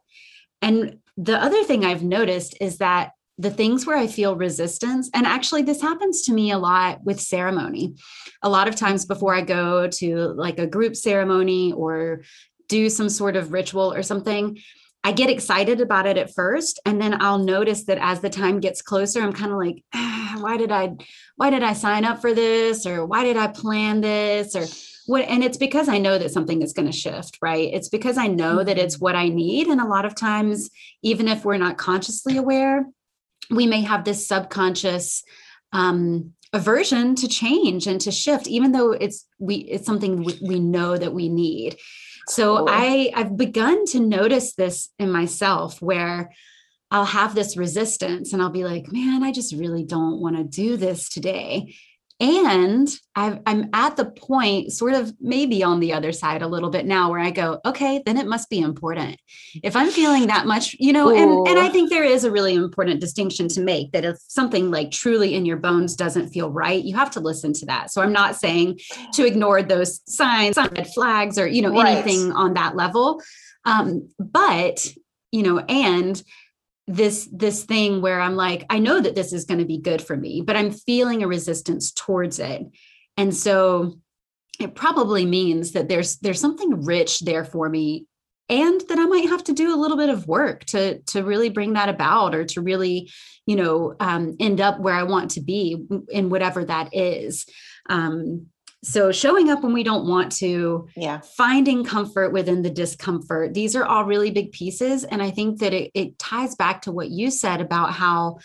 [0.62, 5.26] And the other thing I've noticed is that the things where I feel resistance, and
[5.26, 7.96] actually, this happens to me a lot with ceremony.
[8.42, 12.24] A lot of times before I go to like a group ceremony or
[12.70, 14.58] do some sort of ritual or something,
[15.04, 18.60] I get excited about it at first, and then I'll notice that as the time
[18.60, 20.96] gets closer, I'm kind of like, ah, why did I,
[21.36, 24.66] why did I sign up for this, or why did I plan this, or
[25.06, 25.26] what?
[25.26, 27.70] And it's because I know that something is going to shift, right?
[27.74, 29.06] It's because I know that it's mm-hmm.
[29.06, 30.70] what I need, and a lot of times,
[31.04, 32.86] even if we're not consciously aware,
[33.50, 35.24] we may have this subconscious
[35.72, 40.60] um, aversion to change and to shift, even though it's we it's something we, we
[40.60, 41.78] know that we need.
[42.28, 46.32] So I I've begun to notice this in myself where
[46.92, 50.44] I'll have this resistance and I'll be like, man, I just really don't want to
[50.44, 51.76] do this today.
[52.22, 56.70] And i am at the point, sort of maybe on the other side a little
[56.70, 59.20] bit now, where I go, okay, then it must be important.
[59.64, 62.56] If I'm feeling that much, you know, and, and I think there is a really
[62.56, 66.82] important distinction to make that if something like truly in your bones doesn't feel right,
[66.82, 67.92] you have to listen to that.
[67.92, 68.80] So I'm not saying
[69.14, 71.98] to ignore those signs, red flags, or, you know, right.
[71.98, 73.22] anything on that level.
[73.66, 74.88] Um, but,
[75.32, 76.22] you know, and
[76.88, 80.02] this this thing where i'm like i know that this is going to be good
[80.02, 82.64] for me but i'm feeling a resistance towards it.
[83.18, 84.00] And so
[84.60, 88.06] it probably means that there's there's something rich there for me
[88.48, 91.50] and that i might have to do a little bit of work to to really
[91.50, 93.12] bring that about or to really
[93.46, 97.46] you know um, end up where i want to be in whatever that is.
[97.90, 98.48] Um,
[98.84, 103.54] so showing up when we don't want to, yeah, finding comfort within the discomfort.
[103.54, 105.04] These are all really big pieces.
[105.04, 108.38] And I think that it, it ties back to what you said about how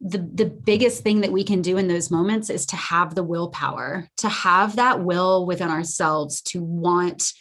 [0.00, 3.22] the the biggest thing that we can do in those moments is to have the
[3.22, 7.32] willpower, to have that will within ourselves to want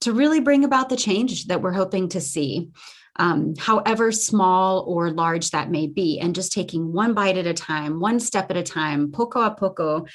[0.00, 2.70] to really bring about the change that we're hoping to see.
[3.16, 7.52] Um, however small or large that may be, and just taking one bite at a
[7.52, 10.06] time, one step at a time, poco a poco.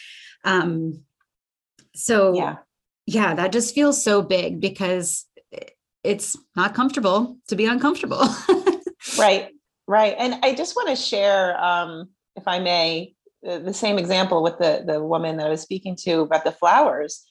[0.44, 1.04] Um,
[1.96, 2.58] so yeah,
[3.06, 5.26] yeah, that just feels so big because
[6.04, 8.28] it's not comfortable to be uncomfortable.
[9.20, 9.50] right,
[9.88, 10.16] right.
[10.18, 14.58] And I just want to share, um, if I may, the, the same example with
[14.58, 17.24] the the woman that I was speaking to about the flowers.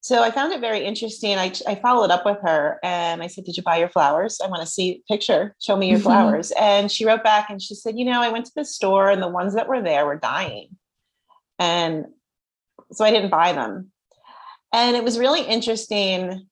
[0.00, 1.38] So I found it very interesting.
[1.38, 4.38] I, I followed up with her and I said, Did you buy your flowers?
[4.44, 5.56] I want to see picture.
[5.62, 6.04] Show me your mm-hmm.
[6.04, 6.52] flowers.
[6.60, 9.22] And she wrote back and she said, You know, I went to the store and
[9.22, 10.76] the ones that were there were dying.
[11.58, 12.04] And
[12.92, 13.90] so I didn't buy them.
[14.72, 16.46] And it was really interesting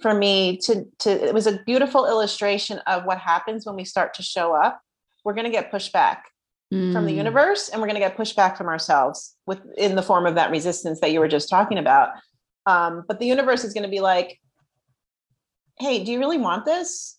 [0.00, 4.14] for me to to it was a beautiful illustration of what happens when we start
[4.14, 4.80] to show up.
[5.24, 6.18] We're going to get pushback
[6.72, 6.92] mm.
[6.92, 7.16] from the mm.
[7.16, 10.50] universe and we're going to get pushback from ourselves with in the form of that
[10.50, 12.10] resistance that you were just talking about.
[12.66, 14.40] Um, but the universe is going to be like,
[15.78, 17.18] "Hey, do you really want this?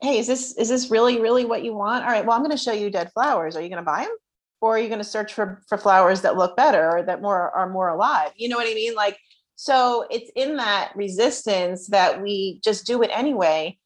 [0.00, 2.04] Hey, is this is this really really what you want?
[2.04, 3.56] All right, well, I'm going to show you dead flowers.
[3.56, 4.16] Are you going to buy them?
[4.60, 7.50] Or are you going to search for for flowers that look better or that more
[7.50, 8.32] are more alive?
[8.36, 8.94] You know what i mean?
[8.94, 9.18] Like
[9.56, 13.76] so it's in that resistance that we just do it anyway.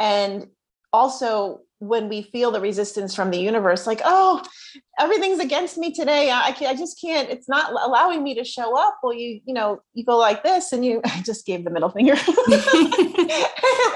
[0.00, 0.48] And
[0.92, 4.42] also when we feel the resistance from the universe like oh
[4.98, 6.30] everything's against me today.
[6.30, 8.98] I can't, i just can't it's not allowing me to show up.
[9.02, 11.90] Well you you know you go like this and you i just gave the middle
[11.90, 12.12] finger.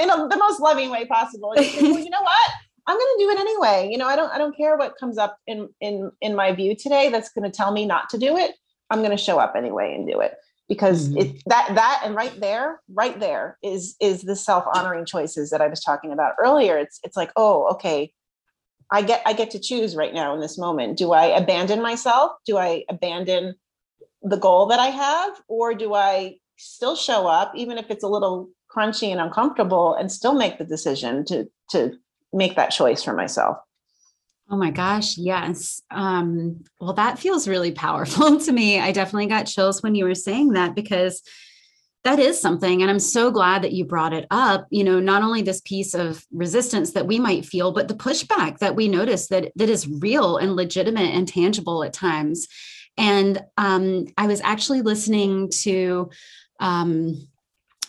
[0.00, 1.52] In a, the most loving way possible.
[1.56, 2.50] Well, you know what
[2.86, 3.88] I'm going to do it anyway.
[3.90, 6.76] You know, I don't I don't care what comes up in in in my view
[6.76, 8.54] today that's going to tell me not to do it.
[8.90, 10.34] I'm going to show up anyway and do it
[10.68, 11.18] because mm-hmm.
[11.18, 15.68] it that that and right there right there is is the self-honoring choices that I
[15.68, 16.76] was talking about earlier.
[16.76, 18.12] It's it's like, "Oh, okay.
[18.90, 20.98] I get I get to choose right now in this moment.
[20.98, 22.32] Do I abandon myself?
[22.46, 23.54] Do I abandon
[24.22, 28.08] the goal that I have or do I still show up even if it's a
[28.08, 31.92] little crunchy and uncomfortable and still make the decision to to
[32.34, 33.58] make that choice for myself.
[34.50, 35.80] Oh my gosh, yes.
[35.90, 38.78] Um, well, that feels really powerful to me.
[38.78, 41.22] I definitely got chills when you were saying that because
[42.04, 42.82] that is something.
[42.82, 44.66] And I'm so glad that you brought it up.
[44.70, 48.58] You know, not only this piece of resistance that we might feel, but the pushback
[48.58, 52.46] that we notice that that is real and legitimate and tangible at times.
[52.98, 56.10] And um, I was actually listening to
[56.60, 57.26] um,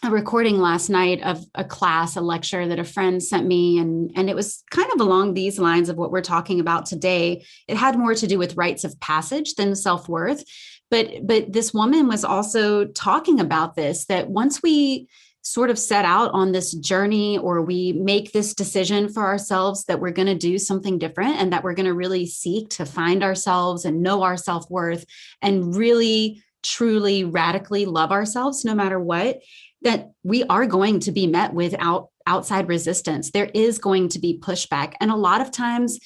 [0.04, 4.12] a recording last night of a class, a lecture that a friend sent me, and
[4.16, 7.46] and it was kind of along these lines of what we're talking about today.
[7.68, 10.44] It had more to do with rites of passage than self worth,
[10.92, 15.08] but but this woman was also talking about this that once we
[15.42, 20.00] sort of set out on this journey or we make this decision for ourselves that
[20.00, 23.24] we're going to do something different and that we're going to really seek to find
[23.24, 25.06] ourselves and know our self-worth
[25.44, 29.40] and really truly radically love ourselves no matter what
[29.86, 33.32] that we are going to be met with out, outside resistance.
[33.32, 34.94] There is going to be pushback.
[35.00, 36.00] And a lot of times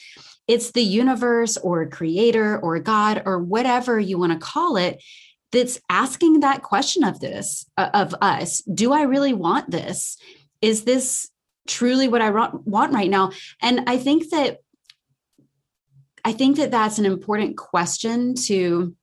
[0.50, 5.02] it's the universe or creator or god or whatever you want to call it
[5.52, 10.18] that's asking that question of this uh, of us do i really want this?
[10.62, 11.30] Is this
[11.68, 13.32] truly what i want right now?
[13.62, 14.58] And i think that
[16.26, 18.96] i think that that's an important question to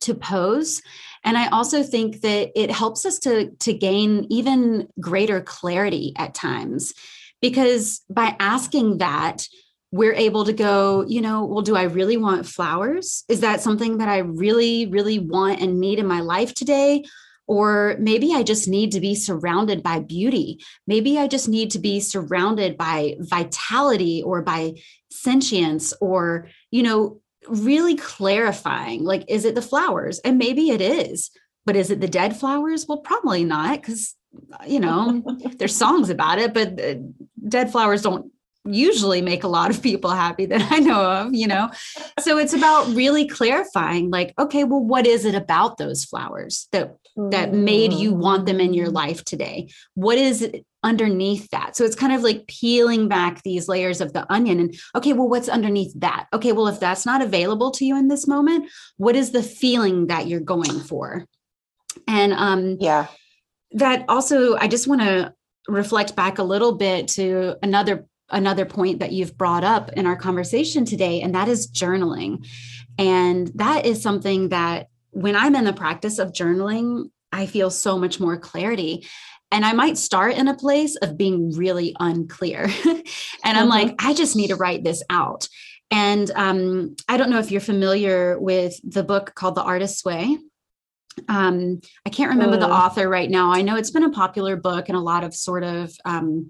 [0.00, 0.82] to pose
[1.24, 6.34] and i also think that it helps us to to gain even greater clarity at
[6.34, 6.92] times
[7.40, 9.46] because by asking that
[9.92, 13.24] we're able to go, you know, well, do I really want flowers?
[13.28, 17.04] Is that something that I really, really want and need in my life today?
[17.46, 20.60] Or maybe I just need to be surrounded by beauty.
[20.86, 24.74] Maybe I just need to be surrounded by vitality or by
[25.10, 30.18] sentience or, you know, really clarifying like, is it the flowers?
[30.20, 31.30] And maybe it is,
[31.64, 32.86] but is it the dead flowers?
[32.86, 34.14] Well, probably not because,
[34.66, 35.22] you know,
[35.58, 36.78] there's songs about it, but
[37.48, 38.32] dead flowers don't
[38.64, 41.70] usually make a lot of people happy that I know of, you know.
[42.20, 46.96] so it's about really clarifying like okay, well what is it about those flowers that
[47.16, 48.94] that made you want them in your mm.
[48.94, 49.68] life today?
[49.94, 50.42] What is
[50.82, 51.76] underneath that?
[51.76, 55.28] So it's kind of like peeling back these layers of the onion and okay, well
[55.28, 56.26] what's underneath that?
[56.32, 60.08] Okay, well if that's not available to you in this moment, what is the feeling
[60.08, 61.24] that you're going for?
[62.06, 63.06] And um yeah.
[63.72, 65.32] That also I just want to
[65.68, 70.16] reflect back a little bit to another another point that you've brought up in our
[70.16, 72.46] conversation today, and that is journaling.
[72.98, 77.98] And that is something that when I'm in the practice of journaling, I feel so
[77.98, 79.06] much more clarity.
[79.52, 82.64] And I might start in a place of being really unclear.
[82.84, 83.04] and
[83.44, 83.68] I'm mm-hmm.
[83.68, 85.46] like, I just need to write this out.
[85.90, 90.38] And um, I don't know if you're familiar with the book called The Artist's Way.
[91.28, 93.52] Um, I can't remember the author right now.
[93.52, 96.48] I know it's been a popular book and a lot of sort of um,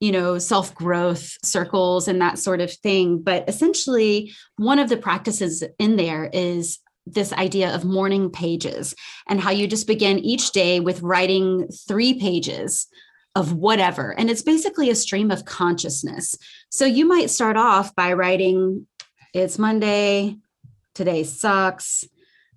[0.00, 3.22] you know, self growth circles and that sort of thing.
[3.22, 8.94] But essentially, one of the practices in there is this idea of morning pages
[9.28, 12.86] and how you just begin each day with writing three pages
[13.34, 14.10] of whatever.
[14.18, 16.36] And it's basically a stream of consciousness.
[16.70, 18.86] So you might start off by writing,
[19.32, 20.36] It's Monday,
[20.94, 22.04] today sucks.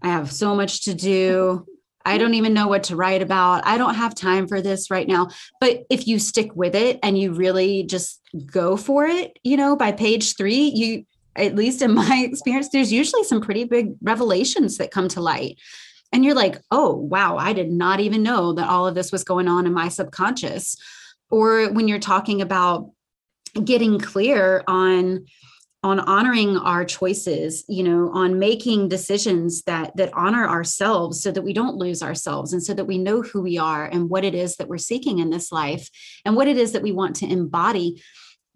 [0.02, 1.66] I have so much to do.
[2.06, 3.66] I don't even know what to write about.
[3.66, 5.28] I don't have time for this right now.
[5.60, 9.76] But if you stick with it and you really just go for it, you know,
[9.76, 11.06] by page three, you,
[11.38, 15.60] at least in my experience, there's usually some pretty big revelations that come to light.
[16.14, 19.24] And you're like, oh, wow, I did not even know that all of this was
[19.24, 20.78] going on in my subconscious.
[21.30, 22.92] Or when you're talking about
[23.64, 25.26] getting clear on,
[25.84, 31.44] on honoring our choices you know on making decisions that that honor ourselves so that
[31.44, 34.34] we don't lose ourselves and so that we know who we are and what it
[34.34, 35.90] is that we're seeking in this life
[36.26, 38.02] and what it is that we want to embody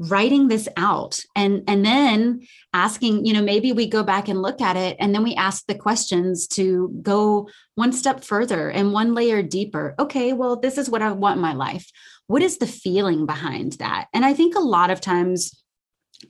[0.09, 2.41] writing this out and and then
[2.73, 5.65] asking you know maybe we go back and look at it and then we ask
[5.67, 9.93] the questions to go one step further and one layer deeper.
[9.99, 11.87] Okay well this is what i want in my life.
[12.25, 14.07] What is the feeling behind that?
[14.11, 15.63] And i think a lot of times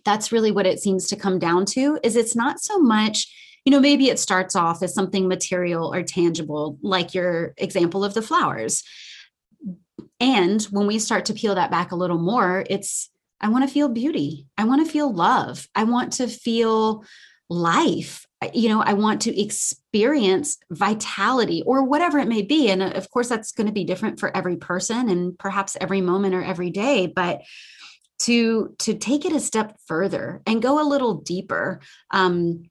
[0.03, 3.28] that's really what it seems to come down to is it's not so much
[3.63, 8.13] you know maybe it starts off as something material or tangible like your example of
[8.13, 8.84] the flowers.
[10.19, 13.11] And when we start to peel that back a little more it's
[13.41, 14.47] i want to feel beauty.
[14.57, 15.67] I want to feel love.
[15.75, 17.03] I want to feel
[17.49, 18.25] life.
[18.53, 22.69] You know i want to experience vitality or whatever it may be.
[22.69, 26.01] And uh, of course that's going to be different for every person and perhaps every
[26.01, 27.07] moment or every day.
[27.07, 27.41] But
[28.19, 31.81] to to take it a step further and go a little deeper
[32.11, 32.63] um,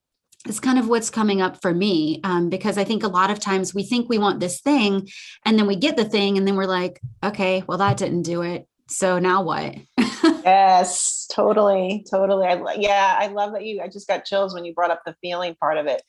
[0.49, 3.41] is kind of what's coming up for me um, because I think a lot of
[3.41, 5.09] times we think we want this thing
[5.45, 8.43] and then we get the thing and then we're like, okay, well, that didn't do
[8.43, 8.67] it.
[8.89, 9.77] So now what?
[10.45, 12.05] yes, totally.
[12.11, 12.47] Totally.
[12.47, 15.17] I, yeah, I love that you, I just got chills when you brought up the
[15.21, 16.03] feeling part of it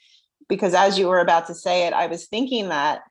[0.50, 3.02] because as you were about to say it, I was thinking that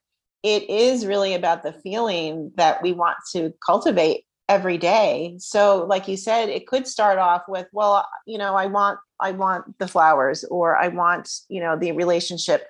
[0.42, 6.08] it is really about the feeling that we want to cultivate every day so like
[6.08, 9.86] you said it could start off with well you know i want i want the
[9.86, 12.66] flowers or i want you know the relationship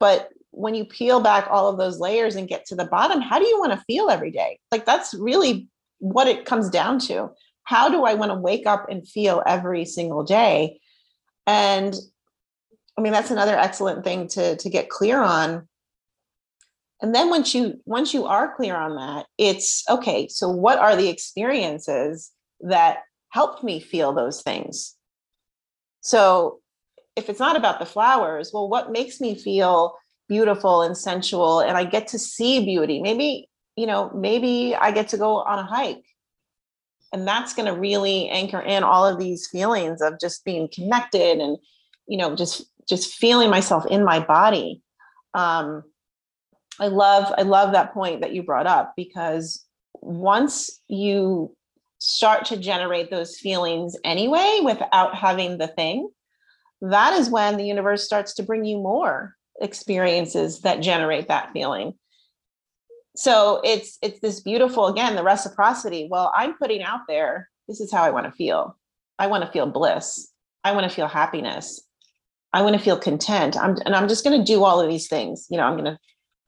[0.00, 3.38] but when you peel back all of those layers and get to the bottom how
[3.38, 5.68] do you want to feel every day like that's really
[5.98, 7.28] what it comes down to
[7.68, 10.80] how do i want to wake up and feel every single day?
[11.46, 11.94] And
[12.96, 15.68] i mean that's another excellent thing to to get clear on.
[17.02, 20.96] And then once you once you are clear on that it's okay so what are
[20.96, 24.96] the experiences that helped me feel those things?
[26.00, 26.60] So
[27.16, 29.94] if it's not about the flowers well what makes me feel
[30.26, 33.02] beautiful and sensual and i get to see beauty?
[33.02, 36.08] Maybe you know maybe i get to go on a hike
[37.12, 41.38] and that's going to really anchor in all of these feelings of just being connected
[41.38, 41.58] and
[42.06, 44.82] you know just just feeling myself in my body
[45.34, 45.84] um,
[46.80, 51.54] I love I love that point that you brought up because once you
[52.00, 56.08] start to generate those feelings anyway without having the thing,
[56.80, 61.94] that is when the universe starts to bring you more experiences that generate that feeling.
[63.18, 66.06] So it's it's this beautiful again the reciprocity.
[66.08, 68.78] Well, I'm putting out there this is how I want to feel.
[69.18, 70.30] I want to feel bliss.
[70.62, 71.82] I want to feel happiness.
[72.52, 73.56] I want to feel content.
[73.56, 75.48] I'm and I'm just going to do all of these things.
[75.50, 75.98] You know, I'm going to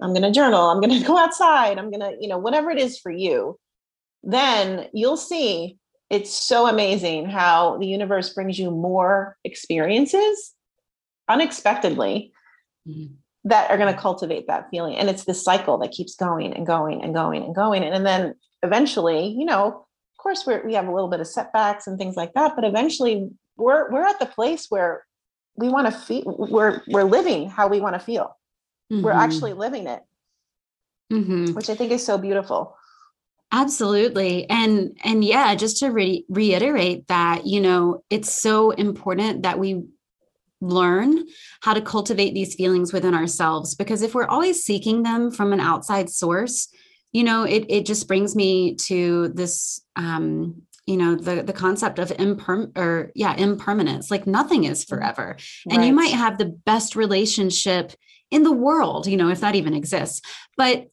[0.01, 2.71] I'm going to journal, I'm going to go outside, I'm going to, you know, whatever
[2.71, 3.59] it is for you,
[4.23, 5.77] then you'll see
[6.09, 10.55] it's so amazing how the universe brings you more experiences
[11.29, 12.33] unexpectedly
[12.87, 13.14] mm-hmm.
[13.45, 14.97] That are going to cultivate that feeling.
[14.97, 17.82] And it's this cycle that keeps going and going and going and going.
[17.84, 21.26] And, and then eventually, you know, of course, we're, we have a little bit of
[21.26, 25.05] setbacks and things like that, but eventually we're, we're at the place where
[25.57, 28.36] we want to feel, we're, we're living how we want to feel
[28.91, 29.03] mm-hmm.
[29.03, 30.03] we're actually living it
[31.12, 31.53] mm-hmm.
[31.55, 32.76] which i think is so beautiful
[33.53, 39.59] absolutely and and yeah just to re- reiterate that you know it's so important that
[39.59, 39.84] we
[40.61, 41.25] learn
[41.63, 45.61] how to cultivate these feelings within ourselves because if we're always seeking them from an
[45.61, 46.69] outside source
[47.13, 51.99] you know it it just brings me to this um you know the the concept
[51.99, 54.97] of imperm or yeah impermanence like nothing is mm-hmm.
[54.97, 55.37] forever
[55.67, 55.77] right.
[55.77, 57.93] and you might have the best relationship
[58.31, 60.23] in the world, you know, if that even exists.
[60.57, 60.89] But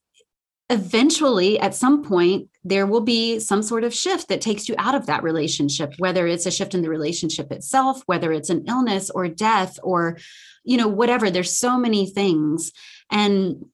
[0.70, 4.95] eventually, at some point, there will be some sort of shift that takes you out
[4.95, 9.09] of that relationship, whether it's a shift in the relationship itself, whether it's an illness
[9.09, 10.18] or death or,
[10.63, 11.30] you know, whatever.
[11.30, 12.72] There's so many things.
[13.11, 13.65] And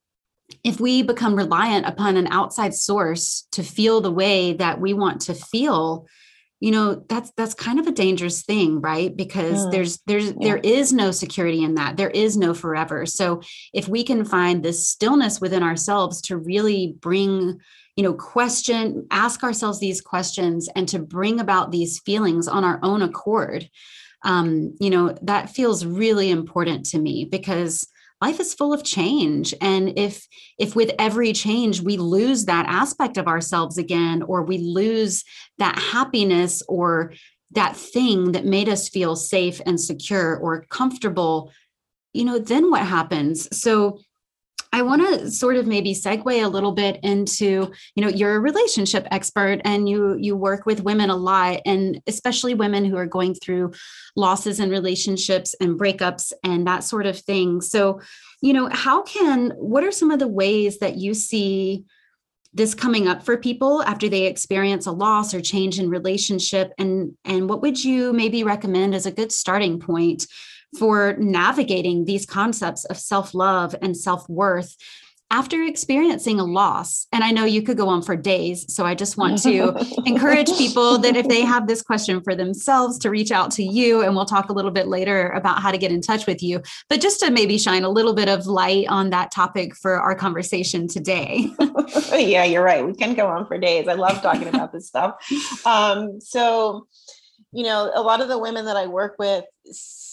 [0.64, 5.22] if we become reliant upon an outside source to feel the way that we want
[5.22, 6.06] to feel,
[6.60, 9.72] you know that's that's kind of a dangerous thing right because mm.
[9.72, 10.34] there's there's yeah.
[10.40, 13.42] there is no security in that there is no forever so
[13.74, 17.60] if we can find this stillness within ourselves to really bring
[17.96, 22.80] you know question ask ourselves these questions and to bring about these feelings on our
[22.84, 23.70] own accord.
[24.24, 27.88] Um, you know that feels really important to me because
[28.22, 29.54] life is full of change.
[29.60, 30.26] And if
[30.58, 35.24] if with every change we lose that aspect of ourselves again or we lose
[35.58, 37.14] that happiness or
[37.52, 41.52] that thing that made us feel safe and secure or comfortable
[42.14, 43.48] you know then what happens?
[43.58, 44.00] So
[44.74, 48.40] I want to sort of maybe segue a little bit into, you know, you're a
[48.40, 53.06] relationship expert and you you work with women a lot and especially women who are
[53.06, 53.72] going through
[54.16, 57.62] losses in relationships and breakups and that sort of thing.
[57.62, 58.02] So,
[58.42, 61.86] you know, how can what are some of the ways that you see
[62.52, 67.14] this coming up for people after they experience a loss or change in relationship and
[67.26, 70.26] and what would you maybe recommend as a good starting point
[70.78, 74.76] for navigating these concepts of self love and self worth
[75.34, 77.08] after experiencing a loss.
[77.12, 78.72] And I know you could go on for days.
[78.72, 83.00] So I just want to encourage people that if they have this question for themselves,
[83.00, 84.04] to reach out to you.
[84.04, 86.62] And we'll talk a little bit later about how to get in touch with you.
[86.88, 90.14] But just to maybe shine a little bit of light on that topic for our
[90.14, 91.50] conversation today.
[92.14, 92.86] yeah, you're right.
[92.86, 93.88] We can go on for days.
[93.88, 95.16] I love talking about this stuff.
[95.66, 96.88] Um, so,
[97.52, 99.46] you know, a lot of the women that I work with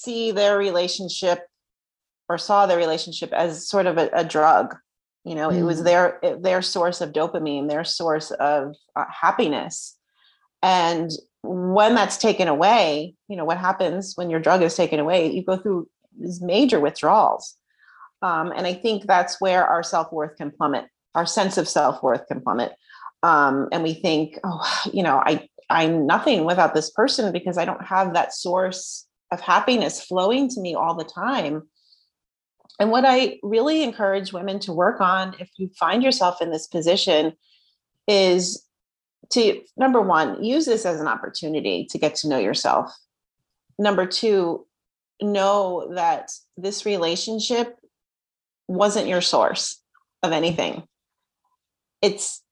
[0.03, 1.41] see their relationship
[2.29, 4.77] or saw their relationship as sort of a, a drug
[5.25, 5.59] you know mm.
[5.59, 5.85] it was mm.
[5.85, 9.97] their their source of dopamine their source of uh, happiness
[10.63, 11.11] and
[11.43, 15.45] when that's taken away you know what happens when your drug is taken away you
[15.45, 15.89] go through
[16.19, 17.57] these major withdrawals
[18.23, 22.41] um, and i think that's where our self-worth can plummet our sense of self-worth can
[22.41, 22.73] plummet
[23.23, 27.65] um, and we think oh you know i i'm nothing without this person because i
[27.65, 31.69] don't have that source of happiness flowing to me all the time.
[32.79, 36.67] And what I really encourage women to work on if you find yourself in this
[36.67, 37.35] position
[38.09, 38.67] is
[39.31, 42.93] to number one, use this as an opportunity to get to know yourself.
[43.79, 44.67] Number two,
[45.23, 47.77] know that this relationship
[48.67, 49.83] wasn't your source
[50.23, 50.83] of anything.
[52.03, 52.43] It's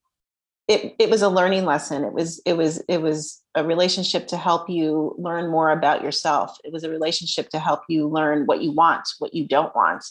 [0.69, 2.05] it it was a learning lesson.
[2.05, 6.57] It was it was it was a relationship to help you learn more about yourself.
[6.65, 10.05] It was a relationship to help you learn what you want, what you don't want.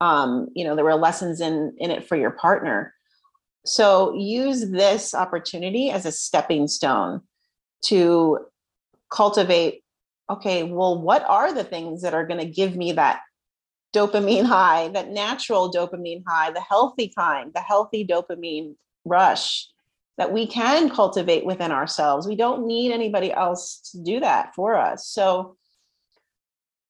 [0.00, 2.94] um, you know there were lessons in in it for your partner
[3.66, 7.20] so use this opportunity as a stepping stone
[7.84, 8.38] to
[9.10, 9.82] cultivate
[10.30, 13.20] okay well what are the things that are going to give me that
[13.94, 19.68] dopamine high that natural dopamine high the healthy kind the healthy dopamine rush
[20.18, 22.26] that we can cultivate within ourselves.
[22.26, 25.06] We don't need anybody else to do that for us.
[25.06, 25.56] So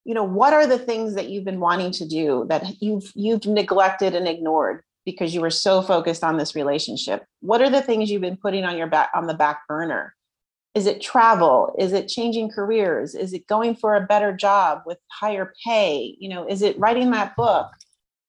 [0.04, 3.44] you know what are the things that you've been wanting to do that you've you've
[3.44, 7.24] neglected and ignored because you were so focused on this relationship?
[7.40, 10.14] What are the things you've been putting on your back on the back burner?
[10.74, 11.74] Is it travel?
[11.78, 13.14] Is it changing careers?
[13.14, 16.16] Is it going for a better job with higher pay?
[16.18, 17.68] You know is it writing that book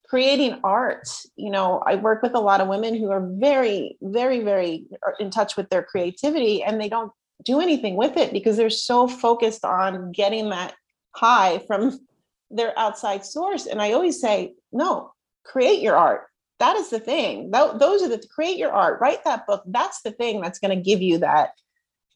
[0.10, 4.40] creating art you know i work with a lot of women who are very very
[4.42, 7.12] very uh, in touch with their creativity and they don't
[7.44, 10.74] do anything with it because they're so focused on getting that
[11.16, 12.00] high from
[12.52, 13.68] their outside source.
[13.68, 15.14] And I always say, no,
[15.46, 16.22] create your art.
[16.60, 17.52] That is the thing.
[17.52, 19.64] Those are the create your art, write that book.
[19.66, 21.52] That's the thing that's going to give you that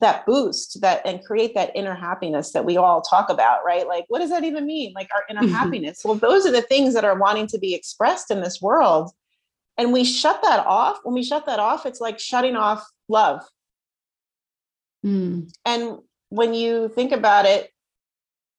[0.03, 3.87] that boost that and create that inner happiness that we all talk about right?
[3.87, 4.93] Like what does that even mean?
[4.93, 5.53] Like our inner mm-hmm.
[5.53, 6.01] happiness.
[6.03, 9.11] Well those are the things that are wanting to be expressed in this world.
[9.77, 10.99] And we shut that off.
[11.03, 13.41] When we shut that off it's like shutting off love.
[15.05, 15.51] Mm.
[15.65, 15.97] and
[16.29, 17.69] when you think about it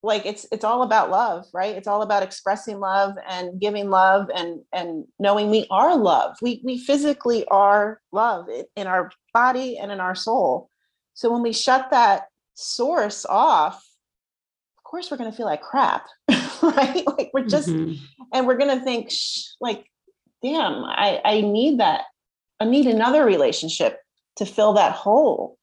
[0.03, 1.75] like it's it's all about love right?
[1.75, 6.35] It's all about expressing love and giving love and and knowing we are love.
[6.41, 10.69] We we physically are love in our body and in our soul
[11.15, 13.83] so when we shut that source off
[14.77, 16.05] of course we're going to feel like crap
[16.61, 17.93] right like we're just mm-hmm.
[18.33, 19.11] and we're going to think
[19.59, 19.85] like
[20.43, 22.03] damn i i need that
[22.59, 23.99] i need another relationship
[24.35, 25.57] to fill that hole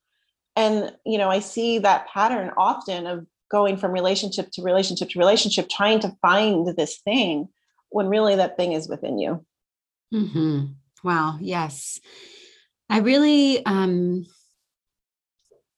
[0.57, 5.19] and you know i see that pattern often of going from relationship to relationship to
[5.19, 7.49] relationship, trying to find this thing
[7.91, 9.45] when really that thing is within you.
[10.13, 10.65] Mm-hmm.
[11.05, 11.39] Wow.
[11.41, 12.01] Yes.
[12.89, 14.25] I really, um,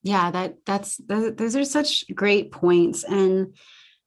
[0.05, 3.05] yeah, that that's, those are such great points.
[3.05, 3.55] And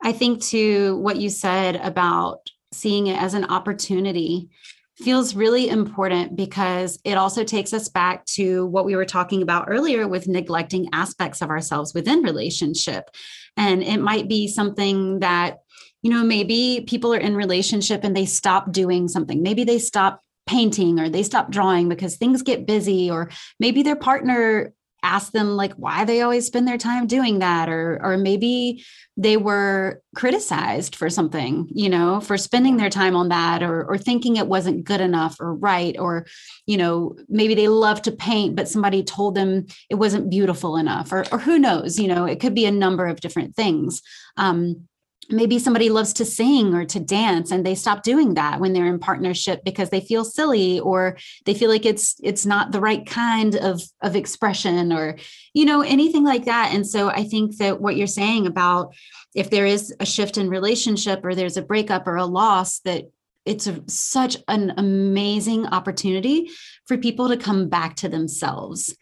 [0.02, 4.50] I think to what you said about seeing it as an opportunity
[4.98, 9.66] feels really important because it also takes us back to what we were talking about
[9.68, 13.10] earlier with neglecting aspects of ourselves within relationship
[13.56, 15.60] and it might be something that
[16.02, 20.22] you know maybe people are in relationship and they stop doing something maybe they stop
[20.48, 23.30] painting or they stop drawing because things get busy or
[23.60, 24.74] maybe their partner
[25.08, 28.84] ask them like why they always spend their time doing that or or maybe
[29.16, 33.98] they were criticized for something you know for spending their time on that or or
[33.98, 36.26] thinking it wasn't good enough or right or
[36.66, 41.14] you know maybe they love to paint but somebody told them it wasn't beautiful enough
[41.14, 44.02] or or who knows you know it could be a number of different things.
[44.36, 44.88] Um
[45.30, 48.88] maybe somebody loves to sing or to dance and they stop doing that when they're
[48.88, 53.06] in partnership because they feel silly or they feel like it's it's not the right
[53.06, 55.18] kind of of expression or
[55.54, 56.74] you know anything like that.
[56.74, 58.94] And so i think that what you're saying about
[59.36, 63.06] if there is a shift in relationship or there's a breakup or a loss that
[63.46, 66.50] it's a, such an amazing opportunity
[66.86, 68.96] for people to come back to themselves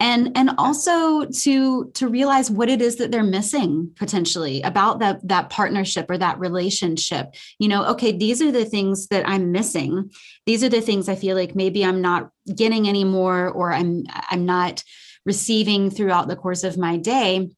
[0.00, 5.26] and and also to to realize what it is that they're missing potentially about that
[5.26, 7.34] that partnership or that relationship.
[7.58, 10.10] You know okay these are the things that i'm missing.
[10.46, 14.46] These are the things i feel like maybe i'm not getting anymore or i'm i'm
[14.46, 14.84] not
[15.26, 17.50] receiving throughout the course of my day.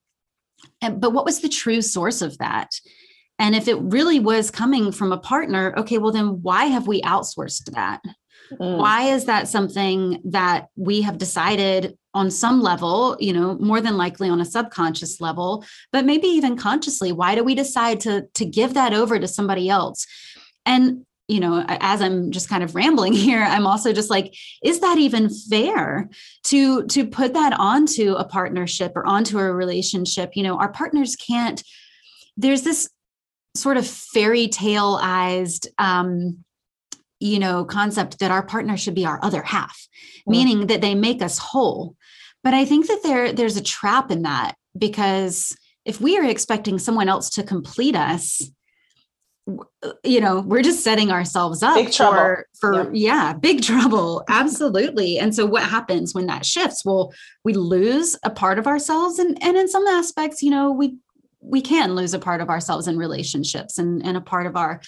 [0.82, 2.70] And, but what was the true source of that?
[3.38, 7.03] And if it really was coming from a partner okay well then why have we
[7.03, 8.01] outsourced that?
[8.53, 8.78] Mm.
[8.78, 13.97] Why is that something that we have decided on some level, you know, more than
[13.97, 17.13] likely on a subconscious level, but maybe even consciously?
[17.13, 20.07] Why do we decide to to give that over to somebody else?
[20.67, 24.35] And you know as i'm just kind of rambling here i'm also just like
[24.65, 26.11] is that even fair
[26.43, 31.15] to to put that onto a partnership or onto a relationship you know our partners
[31.17, 31.63] can't
[32.37, 32.91] there's this
[33.57, 36.45] sort of fairy taleized um
[37.21, 39.87] you know concept that our partner should be our other half
[40.27, 40.33] mm.
[40.33, 41.95] meaning that they make us whole
[42.43, 46.78] but i think that there there's a trap in that because if we are expecting
[46.78, 48.51] someone else to complete us
[50.05, 52.16] you know we're just setting ourselves up big trouble.
[52.16, 53.30] for, for yeah.
[53.30, 57.12] yeah big trouble absolutely and so what happens when that shifts well
[57.43, 60.97] we lose a part of ourselves and and in some aspects you know we
[61.41, 64.80] we can lose a part of ourselves in relationships and and a part of our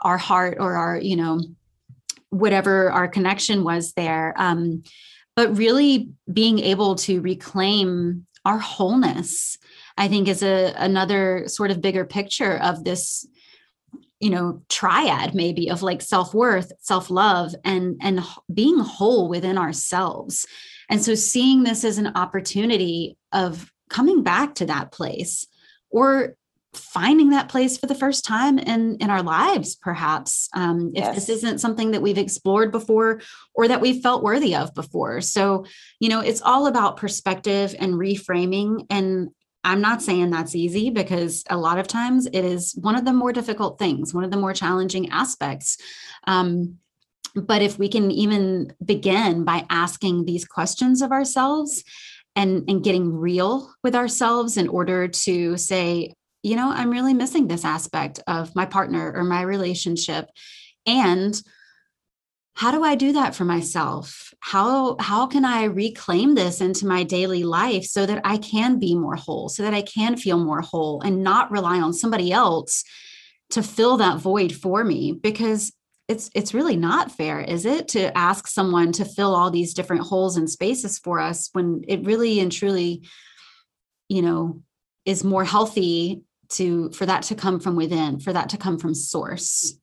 [0.00, 1.40] our heart or our you know
[2.34, 4.34] whatever our connection was there.
[4.36, 4.82] Um,
[5.36, 9.58] but really being able to reclaim our wholeness,
[9.96, 13.26] I think, is a another sort of bigger picture of this
[14.20, 18.20] you know triad maybe of like self-worth self-love and and
[18.52, 20.46] being whole within ourselves.
[20.88, 25.46] And so seeing this as an opportunity of coming back to that place
[25.90, 26.36] or
[26.76, 31.14] finding that place for the first time in in our lives perhaps um, if yes.
[31.14, 33.20] this isn't something that we've explored before
[33.54, 35.64] or that we've felt worthy of before so
[36.00, 39.30] you know it's all about perspective and reframing and
[39.62, 43.12] i'm not saying that's easy because a lot of times it is one of the
[43.12, 45.78] more difficult things one of the more challenging aspects
[46.26, 46.78] um,
[47.34, 51.84] but if we can even begin by asking these questions of ourselves
[52.36, 56.12] and and getting real with ourselves in order to say
[56.44, 60.28] you know, I'm really missing this aspect of my partner or my relationship.
[60.86, 61.40] And
[62.54, 64.32] how do I do that for myself?
[64.40, 68.94] How how can I reclaim this into my daily life so that I can be
[68.94, 72.84] more whole, so that I can feel more whole and not rely on somebody else
[73.50, 75.72] to fill that void for me because
[76.08, 80.02] it's it's really not fair is it to ask someone to fill all these different
[80.02, 83.02] holes and spaces for us when it really and truly
[84.08, 84.62] you know
[85.06, 88.94] is more healthy to for that to come from within for that to come from
[88.94, 89.78] source.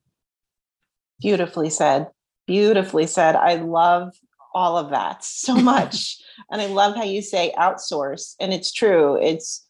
[1.20, 2.08] Beautifully said.
[2.46, 3.36] Beautifully said.
[3.36, 4.12] I love
[4.54, 6.18] all of that so much.
[6.50, 9.18] And i love how you say outsource and it's true.
[9.20, 9.66] It's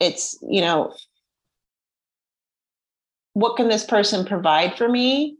[0.00, 0.94] it's you know
[3.34, 5.36] what can this person provide for me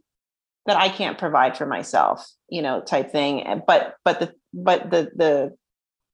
[0.65, 3.61] that i can't provide for myself you know type thing.
[3.67, 5.55] But but the but the the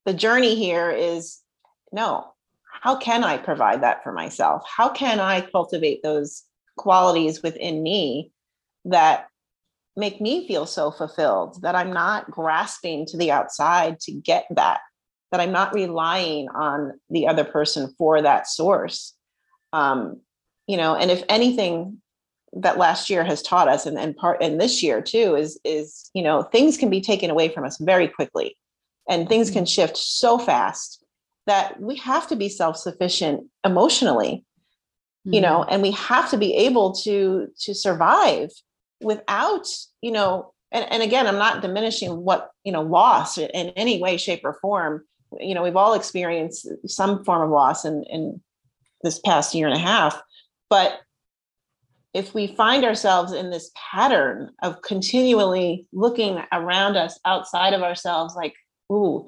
[0.05, 1.39] the journey here is
[1.91, 2.32] no
[2.82, 4.63] how can I provide that for myself?
[4.67, 6.43] How can I cultivate those
[6.77, 8.32] qualities within me
[8.86, 9.27] that
[9.97, 14.80] make me feel so fulfilled that I'm not grasping to the outside to get that,
[15.32, 19.13] that I'm not relying on the other person for that source.
[19.73, 20.21] Um,
[20.67, 22.01] you know, and if anything
[22.53, 26.09] that last year has taught us and, and part and this year too is is
[26.15, 28.57] you know things can be taken away from us very quickly
[29.07, 29.67] and things can mm-hmm.
[29.67, 30.99] shift so fast
[31.50, 34.45] that we have to be self-sufficient emotionally
[35.26, 35.34] mm-hmm.
[35.34, 35.74] you know mm-hmm.
[35.74, 38.50] and we have to be able to to survive
[39.02, 39.68] without
[40.02, 44.16] you know and, and again i'm not diminishing what you know loss in any way
[44.16, 45.04] shape or form
[45.39, 48.39] you know we've all experienced some form of loss in in
[49.02, 50.22] this past year and a half
[50.70, 51.00] but
[52.14, 58.36] if we find ourselves in this pattern of continually looking around us outside of ourselves
[58.36, 58.54] like
[58.91, 59.28] ooh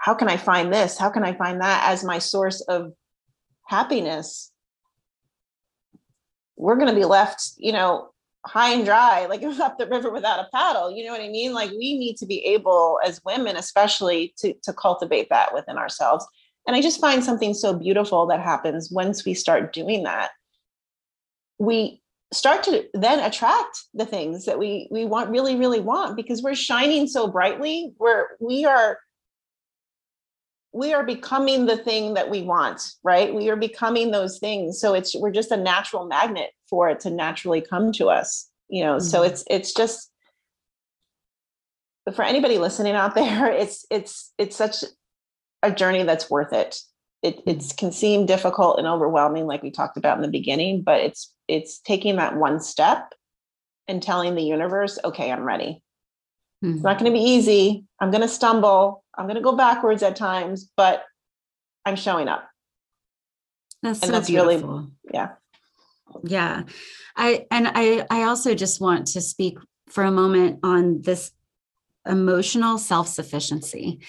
[0.00, 0.96] how can I find this?
[0.98, 2.94] How can I find that as my source of
[3.66, 4.50] happiness?
[6.56, 8.08] We're going to be left, you know,
[8.46, 10.90] high and dry, like up the river without a paddle.
[10.90, 11.52] You know what I mean?
[11.52, 16.26] Like we need to be able, as women, especially, to, to cultivate that within ourselves.
[16.66, 20.30] And I just find something so beautiful that happens once we start doing that.
[21.58, 22.00] We
[22.32, 26.54] start to then attract the things that we we want really really want because we're
[26.54, 28.98] shining so brightly we're we are
[30.72, 33.34] we are becoming the thing that we want right?
[33.34, 34.80] We are becoming those things.
[34.80, 38.84] So it's we're just a natural magnet for it to naturally come to us you
[38.84, 38.96] know?
[38.96, 39.06] Mm-hmm.
[39.06, 40.10] so it's it's just
[42.14, 44.84] for anybody listening out there it's it's it's such
[45.62, 46.78] a journey that's worth it.
[47.22, 47.50] It mm-hmm.
[47.50, 51.34] it can seem difficult and overwhelming like we talked about in the beginning but it's
[51.48, 53.12] it's taking that one step
[53.88, 55.82] and telling the universe okay i'm ready.
[56.64, 56.76] Mm-hmm.
[56.76, 57.84] it's not going to be easy.
[58.00, 61.04] I'm going to stumble I'm going to go backwards at times, but
[61.84, 62.48] I'm showing up.
[63.82, 64.68] That's and so that's beautiful.
[64.68, 65.28] really yeah.
[66.24, 66.62] Yeah.
[67.16, 69.58] I and I I also just want to speak
[69.90, 71.32] for a moment on this
[72.06, 74.00] emotional self-sufficiency.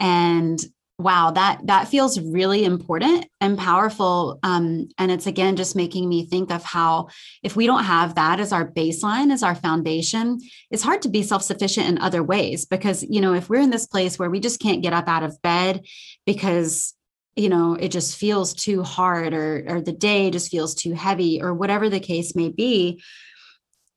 [0.00, 0.58] And
[0.98, 6.24] wow that that feels really important and powerful um, and it's again just making me
[6.24, 7.08] think of how
[7.42, 10.38] if we don't have that as our baseline as our foundation
[10.70, 13.86] it's hard to be self-sufficient in other ways because you know if we're in this
[13.86, 15.84] place where we just can't get up out of bed
[16.26, 16.94] because
[17.34, 21.42] you know it just feels too hard or or the day just feels too heavy
[21.42, 23.02] or whatever the case may be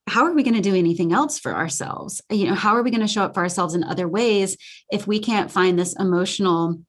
[0.07, 2.91] how are we going to do anything else for ourselves you know how are we
[2.91, 4.57] going to show up for ourselves in other ways
[4.91, 6.79] if we can't find this emotional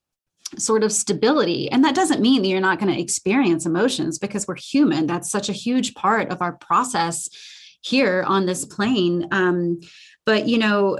[0.57, 1.71] sort of stability.
[1.71, 5.07] And that doesn't mean that you're not going to experience emotions because we're human.
[5.07, 7.29] That's such a huge part of our process
[7.83, 9.29] here on this plane.
[9.31, 9.81] Um,
[10.25, 10.99] but, you know,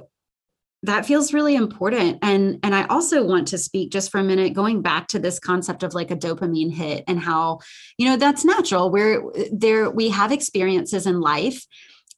[0.85, 4.53] that feels really important and and i also want to speak just for a minute
[4.53, 7.59] going back to this concept of like a dopamine hit and how
[7.99, 11.67] you know that's natural where there we have experiences in life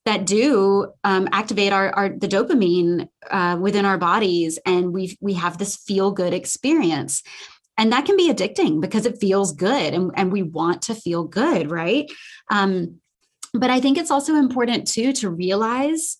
[0.06, 5.34] that do um, activate our, our the dopamine uh, within our bodies, and we we
[5.34, 7.22] have this feel good experience,
[7.76, 11.24] and that can be addicting because it feels good, and and we want to feel
[11.24, 12.10] good, right?
[12.50, 13.00] Um,
[13.52, 16.16] but I think it's also important too to realize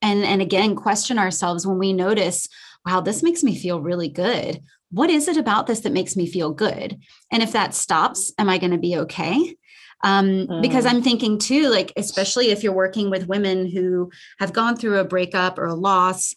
[0.00, 2.48] and and again question ourselves when we notice
[2.84, 4.62] wow this makes me feel really good.
[4.90, 7.00] What is it about this that makes me feel good?
[7.30, 9.56] And if that stops am i going to be okay
[10.02, 10.62] um, mm.
[10.62, 14.98] because i'm thinking too like especially if you're working with women who have gone through
[14.98, 16.34] a breakup or a loss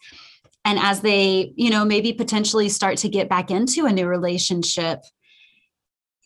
[0.64, 5.00] and as they you know maybe potentially start to get back into a new relationship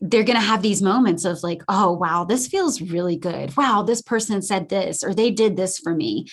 [0.01, 3.55] they're going to have these moments of like oh wow this feels really good.
[3.55, 6.27] Wow this person said this or they did this for me.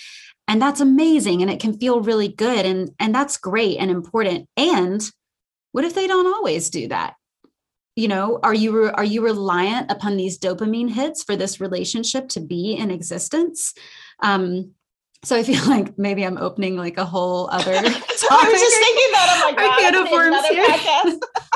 [0.48, 4.48] And that's amazing and it can feel really good and and that's great and important.
[4.56, 5.02] And
[5.72, 7.14] what if they don't always do that
[7.96, 12.40] you know are you are you reliant upon these dopamine hits for this relationship to
[12.40, 13.74] be in existence
[14.22, 14.70] um
[15.24, 17.72] so I feel like maybe I'm opening like a whole other.
[17.74, 19.32] I was just thinking that.
[19.34, 21.20] I'm like, wow, I can't afford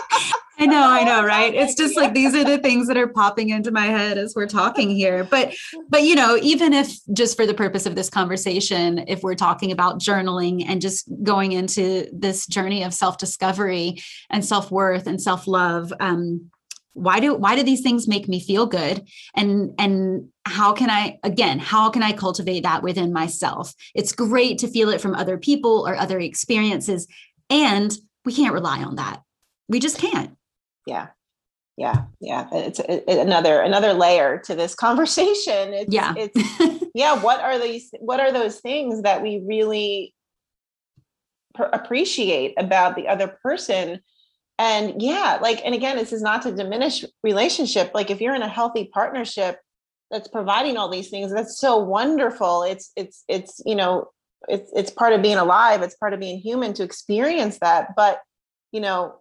[0.60, 1.54] I know, I know, right?
[1.54, 4.46] It's just like these are the things that are popping into my head as we're
[4.46, 5.24] talking here.
[5.24, 5.54] But
[5.88, 9.72] but you know, even if just for the purpose of this conversation, if we're talking
[9.72, 16.50] about journaling and just going into this journey of self-discovery and self-worth and self-love, um,
[16.92, 21.18] why do why do these things make me feel good and and how can i
[21.22, 25.38] again how can i cultivate that within myself it's great to feel it from other
[25.38, 27.06] people or other experiences
[27.48, 29.22] and we can't rely on that
[29.70, 30.36] we just can't.
[30.84, 31.06] Yeah.
[31.76, 32.04] Yeah.
[32.20, 32.48] Yeah.
[32.52, 35.72] It's it, another another layer to this conversation.
[35.72, 36.12] It's, yeah.
[36.16, 40.12] it's yeah what are these what are those things that we really
[41.54, 44.00] pr- appreciate about the other person?
[44.58, 47.92] And yeah like and again this is not to diminish relationship.
[47.94, 49.60] Like if you're in a healthy partnership
[50.10, 52.64] that's providing all these things that's so wonderful.
[52.64, 54.10] It's it's it's you know
[54.48, 55.82] it's it's part of being alive.
[55.82, 57.94] It's part of being human to experience that.
[57.94, 58.20] But
[58.72, 59.20] you know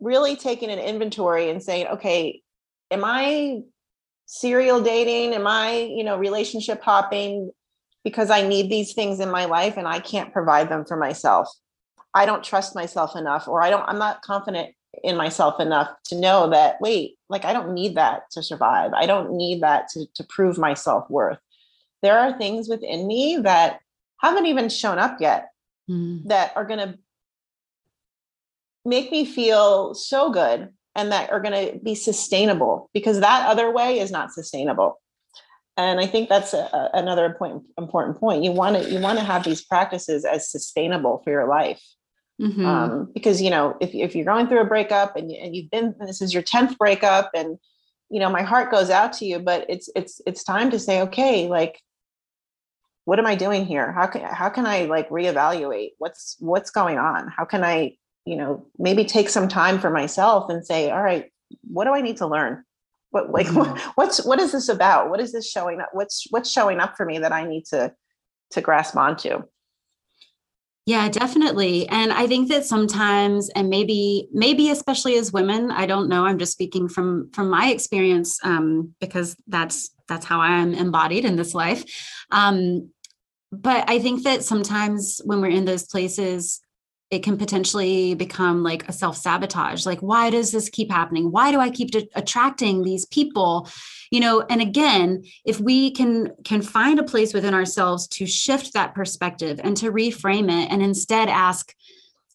[0.00, 2.42] really taking an inventory and saying, okay,
[2.90, 3.60] am I
[4.26, 5.34] serial dating?
[5.34, 7.50] Am I, you know, relationship hopping
[8.04, 11.48] because I need these things in my life and I can't provide them for myself?
[12.14, 16.18] I don't trust myself enough, or I don't, I'm not confident in myself enough to
[16.18, 18.92] know that, wait, like I don't need that to survive.
[18.94, 21.38] I don't need that to, to prove my self worth.
[22.02, 23.80] There are things within me that
[24.20, 25.50] haven't even shown up yet
[25.90, 26.24] mm.
[26.28, 26.98] that are going to
[28.86, 33.70] make me feel so good and that are going to be sustainable because that other
[33.70, 35.00] way is not sustainable.
[35.78, 38.42] And i think that's a, another important important point.
[38.42, 41.82] You want to you want to have these practices as sustainable for your life.
[42.40, 42.66] Mm-hmm.
[42.66, 45.94] um, because you know if, if you're going through a breakup and, and you've been
[46.00, 47.56] this is your 10th breakup and
[48.10, 51.00] you know my heart goes out to you but it's it's it's time to say
[51.00, 51.80] okay like
[53.06, 53.92] what am i doing here?
[53.92, 55.92] How can how can i like reevaluate?
[55.98, 57.28] What's what's going on?
[57.28, 57.96] How can i
[58.26, 61.30] you know maybe take some time for myself and say all right
[61.62, 62.64] what do i need to learn?
[63.10, 63.90] What like mm-hmm.
[63.94, 65.10] what's what is this about?
[65.10, 67.92] What is this showing up what's what's showing up for me that i need to
[68.50, 69.42] to grasp onto?
[70.86, 71.88] Yeah definitely.
[71.88, 76.38] And i think that sometimes and maybe maybe especially as women i don't know i'm
[76.38, 81.36] just speaking from from my experience um because that's that's how i am embodied in
[81.36, 81.84] this life.
[82.30, 82.90] Um
[83.52, 86.60] but i think that sometimes when we're in those places
[87.10, 89.86] it can potentially become like a self sabotage.
[89.86, 91.30] Like, why does this keep happening?
[91.30, 93.68] Why do I keep attracting these people?
[94.10, 98.72] You know, and again, if we can can find a place within ourselves to shift
[98.72, 101.72] that perspective and to reframe it, and instead ask,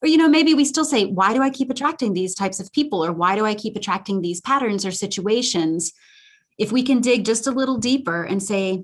[0.01, 2.71] or you know, maybe we still say, why do I keep attracting these types of
[2.71, 5.91] people, or why do I keep attracting these patterns or situations?
[6.57, 8.83] If we can dig just a little deeper and say,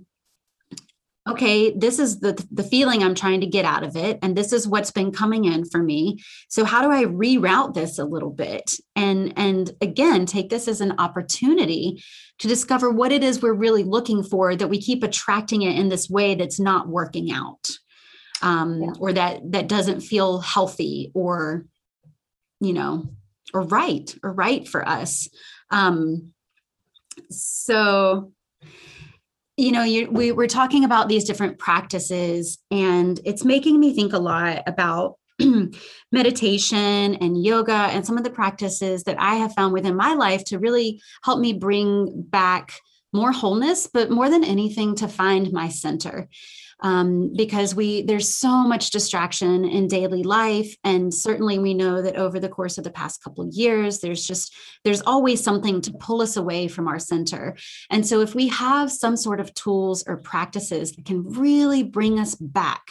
[1.29, 4.53] okay this is the the feeling i'm trying to get out of it and this
[4.53, 6.17] is what's been coming in for me.
[6.49, 8.73] So how do i reroute this a little bit?
[8.95, 12.03] And and again take this as an opportunity
[12.39, 15.89] to discover what it is we're really looking for that we keep attracting it in
[15.89, 17.69] this way that's not working out
[18.41, 18.91] um, yeah.
[18.99, 21.65] or that that doesn't feel healthy or
[22.59, 23.09] you know
[23.53, 25.29] or right or right for us.
[25.71, 26.33] Um,
[27.29, 28.31] so
[29.57, 34.13] you know you, we were talking about these different practices and it's making me think
[34.13, 35.17] a lot about
[36.11, 40.43] meditation and yoga and some of the practices that i have found within my life
[40.45, 42.79] to really help me bring back
[43.13, 46.29] more wholeness but more than anything to find my center
[46.81, 50.75] um, because we there's so much distraction in daily life.
[50.83, 54.25] And certainly we know that over the course of the past couple of years there's
[54.25, 57.55] just there's always something to pull us away from our center.
[57.89, 62.19] And so if we have some sort of tools or practices that can really bring
[62.19, 62.83] us back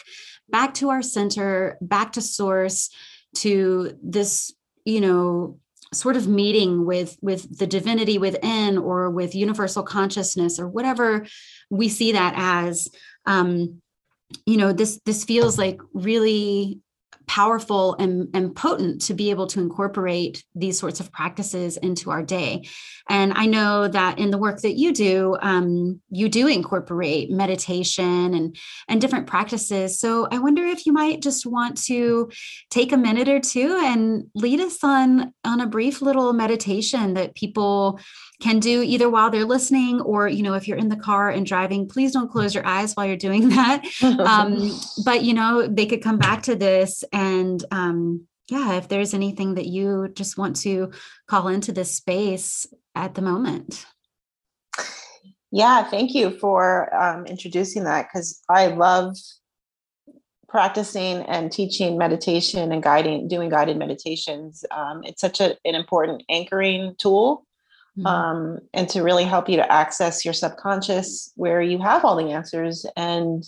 [0.49, 2.91] back to our center back to source
[3.35, 4.53] to this
[4.85, 5.59] you know
[5.93, 11.27] sort of meeting with with the divinity within or with universal consciousness or whatever
[11.71, 12.89] we see that as
[13.27, 13.81] um
[14.47, 16.81] you know this this feels like really
[17.27, 22.23] powerful and, and potent to be able to incorporate these sorts of practices into our
[22.23, 22.69] day.
[23.09, 28.35] And I know that in the work that you do, um, you do incorporate meditation
[28.35, 28.57] and,
[28.89, 29.99] and different practices.
[29.99, 32.31] So I wonder if you might just want to
[32.71, 37.35] take a minute or two and lead us on, on a brief little meditation that
[37.35, 38.01] people
[38.41, 41.47] can do either while they're listening or you know if you're in the car and
[41.47, 45.87] driving please don't close your eyes while you're doing that um, but you know they
[45.87, 50.55] could come back to this and um, yeah if there's anything that you just want
[50.55, 50.93] to
[51.27, 53.87] call into this space at the moment
[55.51, 59.17] yeah thank you for um, introducing that because i love
[60.49, 66.23] practicing and teaching meditation and guiding doing guided meditations um, it's such a, an important
[66.29, 67.47] anchoring tool
[67.99, 68.07] mm-hmm.
[68.07, 72.31] um, and to really help you to access your subconscious where you have all the
[72.31, 73.45] answers and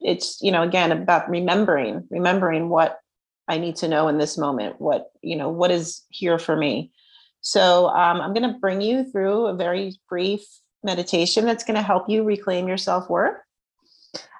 [0.00, 3.00] it's you know again about remembering remembering what
[3.48, 6.92] i need to know in this moment what you know what is here for me.
[7.40, 10.42] So um, i'm going to bring you through a very brief
[10.82, 13.38] meditation that's going to help you reclaim your self-worth.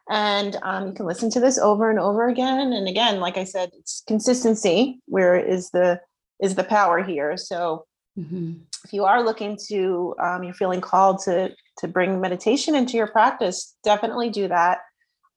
[0.08, 2.72] And um, you can listen to this over and over again.
[2.72, 6.00] And again like i said it's consistency where is the
[6.40, 7.36] is the power here.
[7.36, 7.86] So
[8.18, 8.54] mm-hmm.
[8.84, 13.06] if you are looking to, um, you're feeling called to to bring meditation into your
[13.06, 14.78] practice, definitely do that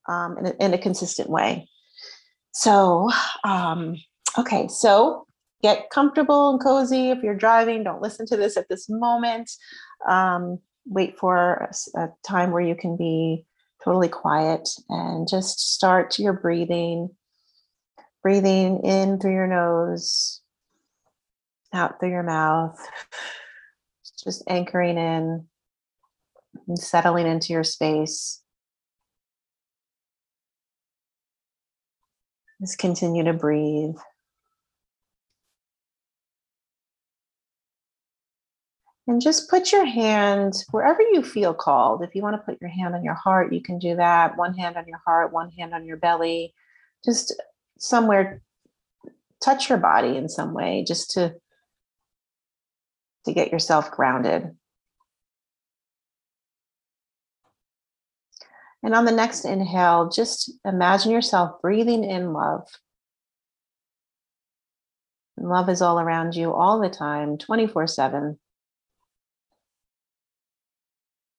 [0.09, 1.67] um, in, a, in a consistent way.
[2.51, 3.09] So,
[3.43, 3.95] um,
[4.37, 5.25] okay, so
[5.61, 7.09] get comfortable and cozy.
[7.09, 9.51] If you're driving, don't listen to this at this moment.
[10.07, 13.45] Um, wait for a, a time where you can be
[13.83, 17.09] totally quiet and just start your breathing.
[18.21, 20.41] Breathing in through your nose,
[21.73, 22.77] out through your mouth
[24.23, 25.45] just anchoring in
[26.67, 28.41] and settling into your space.
[32.61, 33.95] Just continue to breathe.
[39.07, 42.03] And just put your hand wherever you feel called.
[42.03, 44.37] If you want to put your hand on your heart, you can do that.
[44.37, 46.53] One hand on your heart, one hand on your belly.
[47.03, 47.33] Just
[47.79, 48.43] somewhere,
[49.43, 51.33] touch your body in some way, just to
[53.25, 54.55] to get yourself grounded.
[58.81, 62.67] And on the next inhale, just imagine yourself breathing in love.
[65.37, 68.39] And love is all around you all the time, 24 7.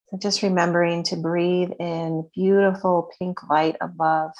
[0.09, 4.32] So just remembering to breathe in beautiful pink light of love.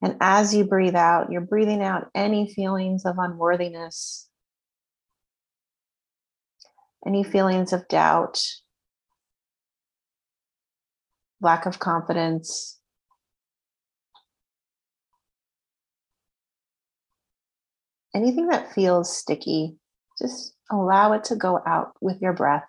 [0.00, 4.28] And as you breathe out, you're breathing out any feelings of unworthiness,
[7.04, 8.40] any feelings of doubt,
[11.40, 12.78] lack of confidence.
[18.14, 19.76] Anything that feels sticky,
[20.18, 22.64] just allow it to go out with your breath.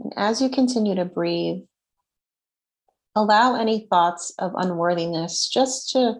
[0.00, 1.62] And as you continue to breathe,
[3.14, 6.16] allow any thoughts of unworthiness just to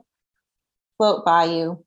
[0.97, 1.85] float by you.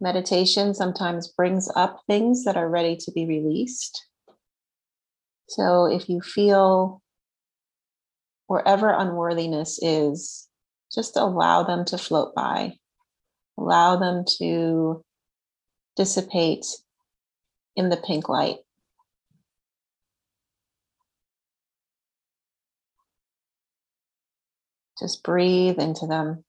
[0.00, 4.06] Meditation sometimes brings up things that are ready to be released.
[5.48, 7.02] So if you feel
[8.46, 10.48] wherever unworthiness is,
[10.94, 12.74] just allow them to float by.
[13.58, 15.02] Allow them to
[15.96, 16.66] dissipate
[17.74, 18.58] in the pink light.
[24.98, 26.45] Just breathe into them.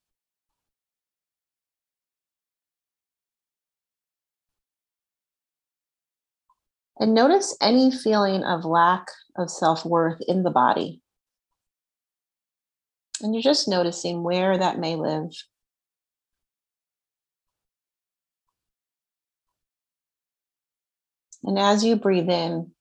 [6.99, 11.01] And notice any feeling of lack of self worth in the body.
[13.21, 15.31] And you're just noticing where that may live.
[21.43, 22.71] And as you breathe in,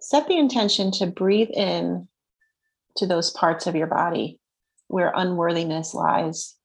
[0.00, 2.08] set the intention to breathe in
[2.96, 4.40] to those parts of your body
[4.88, 6.56] where unworthiness lies.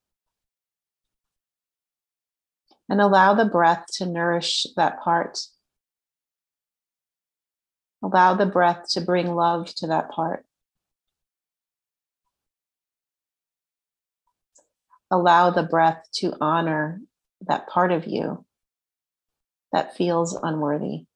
[2.88, 5.38] And allow the breath to nourish that part.
[8.04, 10.44] Allow the breath to bring love to that part.
[15.10, 17.00] Allow the breath to honor
[17.40, 18.44] that part of you
[19.72, 21.06] that feels unworthy.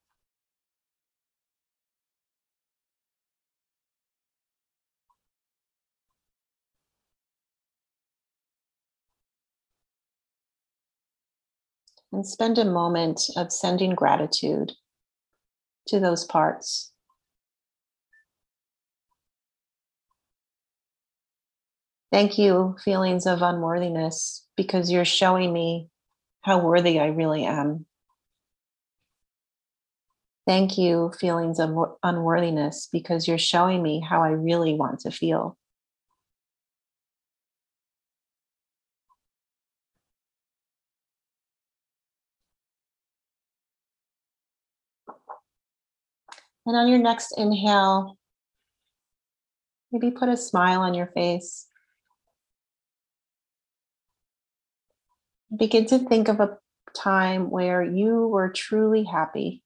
[12.13, 14.73] And spend a moment of sending gratitude
[15.89, 16.93] to those parts.
[22.11, 25.89] Thank you, feelings of unworthiness, because you're showing me
[26.41, 27.85] how worthy I really am.
[30.47, 35.59] Thank you, feelings of unworthiness, because you're showing me how I really want to feel.
[46.69, 48.19] And on your next inhale,
[49.91, 51.67] maybe put a smile on your face.
[55.57, 56.59] Begin to think of a
[56.95, 59.63] time where you were truly happy.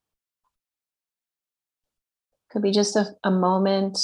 [2.49, 3.99] Could be just a, a moment.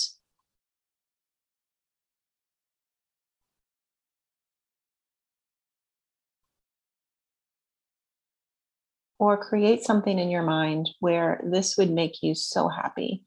[9.20, 13.26] Or create something in your mind where this would make you so happy.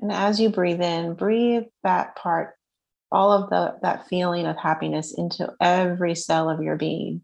[0.00, 2.54] And as you breathe in, breathe that part,
[3.10, 7.22] all of the that feeling of happiness into every cell of your being.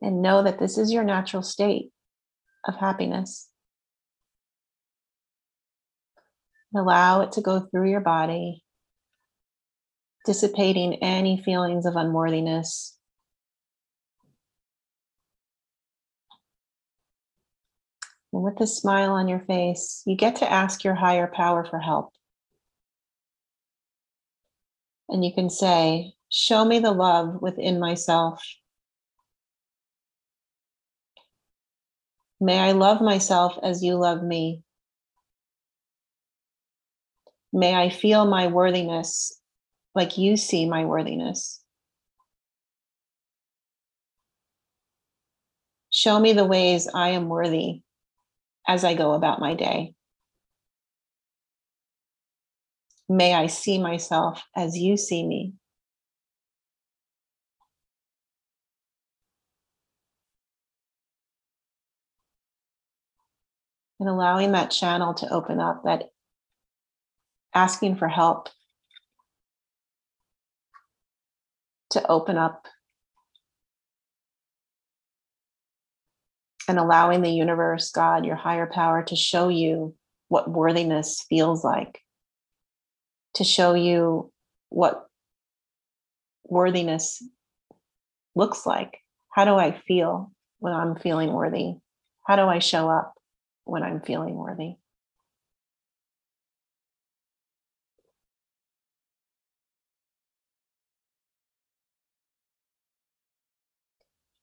[0.00, 1.92] And know that this is your natural state
[2.64, 3.48] of happiness.
[6.74, 8.62] Allow it to go through your body,
[10.26, 12.98] dissipating any feelings of unworthiness
[18.32, 21.78] And with a smile on your face, you get to ask your higher power for
[21.78, 22.12] help.
[25.08, 28.42] And you can say, Show me the love within myself.
[32.40, 34.62] May I love myself as you love me.
[37.52, 39.40] May I feel my worthiness
[39.94, 41.62] like you see my worthiness.
[45.90, 47.82] Show me the ways I am worthy
[48.68, 49.94] as I go about my day.
[53.08, 55.54] May I see myself as you see me.
[64.00, 66.10] And allowing that channel to open up, that
[67.54, 68.48] asking for help
[71.90, 72.66] to open up
[76.68, 79.94] and allowing the universe, God, your higher power, to show you
[80.28, 82.00] what worthiness feels like,
[83.34, 84.30] to show you
[84.68, 85.06] what
[86.44, 87.22] worthiness
[88.34, 88.98] looks like.
[89.30, 91.74] How do I feel when I'm feeling worthy?
[92.26, 93.14] How do I show up
[93.68, 94.76] when I'm feeling worthy?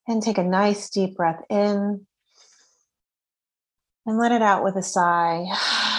[0.08, 2.06] And take a nice deep breath in
[4.06, 5.46] and let it out with a sigh.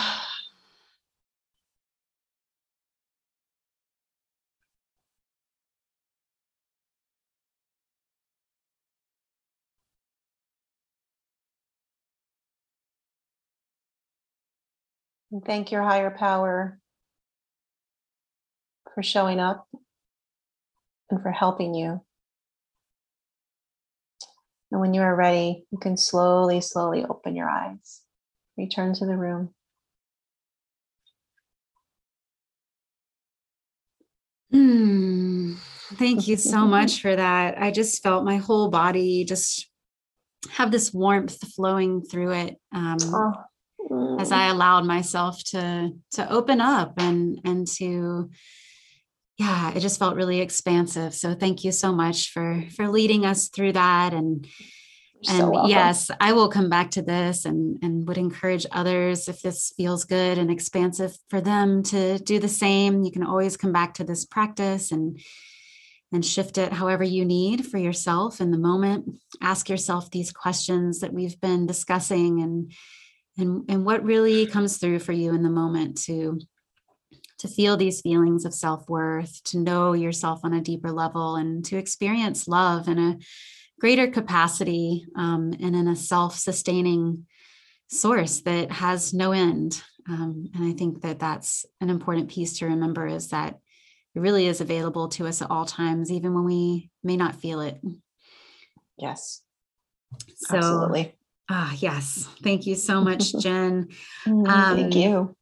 [15.32, 16.78] And thank your higher power
[18.94, 19.68] for showing up
[21.10, 22.00] and for helping you.
[24.70, 28.02] And when you are ready, you can slowly, slowly open your eyes.
[28.56, 29.54] Return to the room.
[34.50, 35.54] Hmm.
[35.94, 37.60] Thank you so much for that.
[37.60, 39.68] I just felt my whole body just
[40.50, 43.32] have this warmth flowing through it um, oh.
[43.90, 44.20] Mm.
[44.20, 48.30] as I allowed myself to to open up and and to
[49.38, 51.14] yeah, it just felt really expansive.
[51.14, 54.46] So thank you so much for for leading us through that and
[55.28, 59.40] and so yes, I will come back to this and and would encourage others if
[59.40, 63.02] this feels good and expansive for them to do the same.
[63.02, 65.20] You can always come back to this practice and
[66.12, 69.18] and shift it however you need for yourself in the moment.
[69.40, 72.72] Ask yourself these questions that we've been discussing and
[73.38, 76.40] and and what really comes through for you in the moment to
[77.38, 81.76] to feel these feelings of self-worth to know yourself on a deeper level and to
[81.76, 83.18] experience love in a
[83.78, 87.26] greater capacity um, and in a self-sustaining
[87.88, 89.82] source that has no end.
[90.08, 93.58] Um, and I think that that's an important piece to remember is that
[94.14, 97.60] it really is available to us at all times, even when we may not feel
[97.60, 97.78] it.
[98.96, 99.42] Yes.
[100.36, 101.14] So, Absolutely.
[101.48, 102.28] Ah, yes.
[102.42, 103.88] Thank you so much, Jen.
[104.26, 105.36] Mm, Um, Thank you.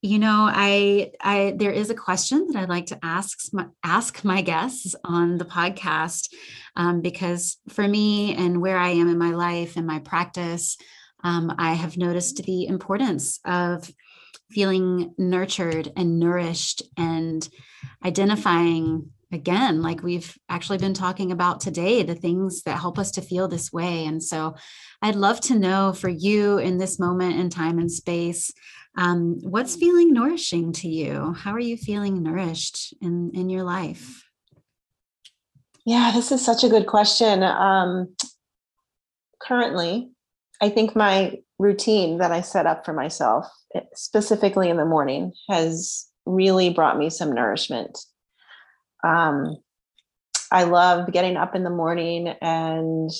[0.00, 4.24] You know, I, I, there is a question that I'd like to ask my, ask
[4.24, 6.28] my guests on the podcast,
[6.76, 10.76] um, because for me and where I am in my life and my practice,
[11.24, 13.90] um, I have noticed the importance of
[14.52, 17.48] feeling nurtured and nourished and
[18.04, 23.22] identifying again, like we've actually been talking about today, the things that help us to
[23.22, 24.06] feel this way.
[24.06, 24.54] And so
[25.02, 28.52] I'd love to know for you in this moment in time and space,
[28.96, 31.34] um, what's feeling nourishing to you?
[31.34, 34.24] How are you feeling nourished in, in your life?
[35.84, 37.42] Yeah, this is such a good question.
[37.42, 38.14] Um,
[39.40, 40.10] currently,
[40.60, 45.32] I think my routine that I set up for myself, eh, specifically in the morning,
[45.48, 47.98] has really brought me some nourishment.
[49.04, 49.56] Um,
[50.50, 53.10] I love getting up in the morning and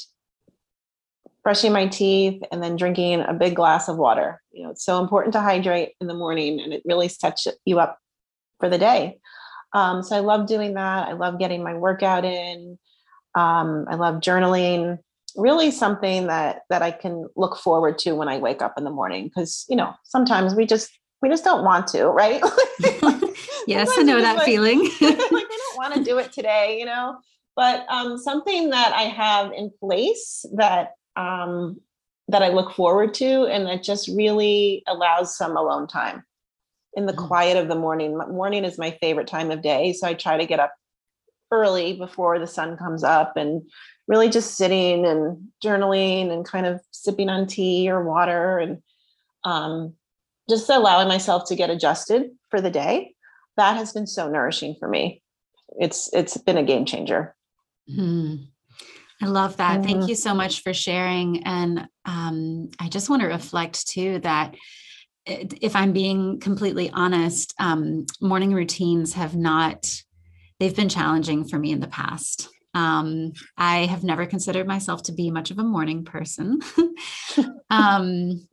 [1.42, 4.42] brushing my teeth and then drinking a big glass of water.
[4.52, 7.78] You know, it's so important to hydrate in the morning and it really sets you
[7.78, 7.98] up
[8.58, 9.18] for the day.
[9.72, 11.08] Um, so I love doing that.
[11.08, 12.78] I love getting my workout in.
[13.34, 14.98] Um, I love journaling.
[15.36, 18.90] Really something that that I can look forward to when I wake up in the
[18.90, 20.90] morning because you know sometimes we just
[21.22, 22.42] we just don't want to, right?
[23.66, 24.80] yes, I know that like, feeling.
[25.00, 25.47] like
[25.78, 27.18] want to do it today, you know.
[27.56, 31.80] But um, something that I have in place that um,
[32.28, 36.24] that I look forward to, and that just really allows some alone time
[36.94, 37.26] in the Mm.
[37.28, 38.16] quiet of the morning.
[38.16, 40.74] Morning is my favorite time of day, so I try to get up
[41.50, 43.62] early before the sun comes up and
[44.06, 48.82] really just sitting and journaling and kind of sipping on tea or water and
[49.44, 49.94] um,
[50.48, 53.14] just allowing myself to get adjusted for the day.
[53.56, 55.22] That has been so nourishing for me.
[55.78, 57.34] It's it's been a game changer.
[57.94, 58.34] Hmm.
[59.20, 59.84] I love that.
[59.84, 60.08] Thank Mhm.
[60.08, 61.44] you so much for sharing.
[61.44, 64.54] And um, I just want to reflect too that
[65.26, 69.90] if I'm being completely honest, um, morning routines have not,
[70.58, 72.48] they've been challenging for me in the past.
[72.74, 76.60] Um, I have never considered myself to be much of a morning person.
[77.70, 78.47] um,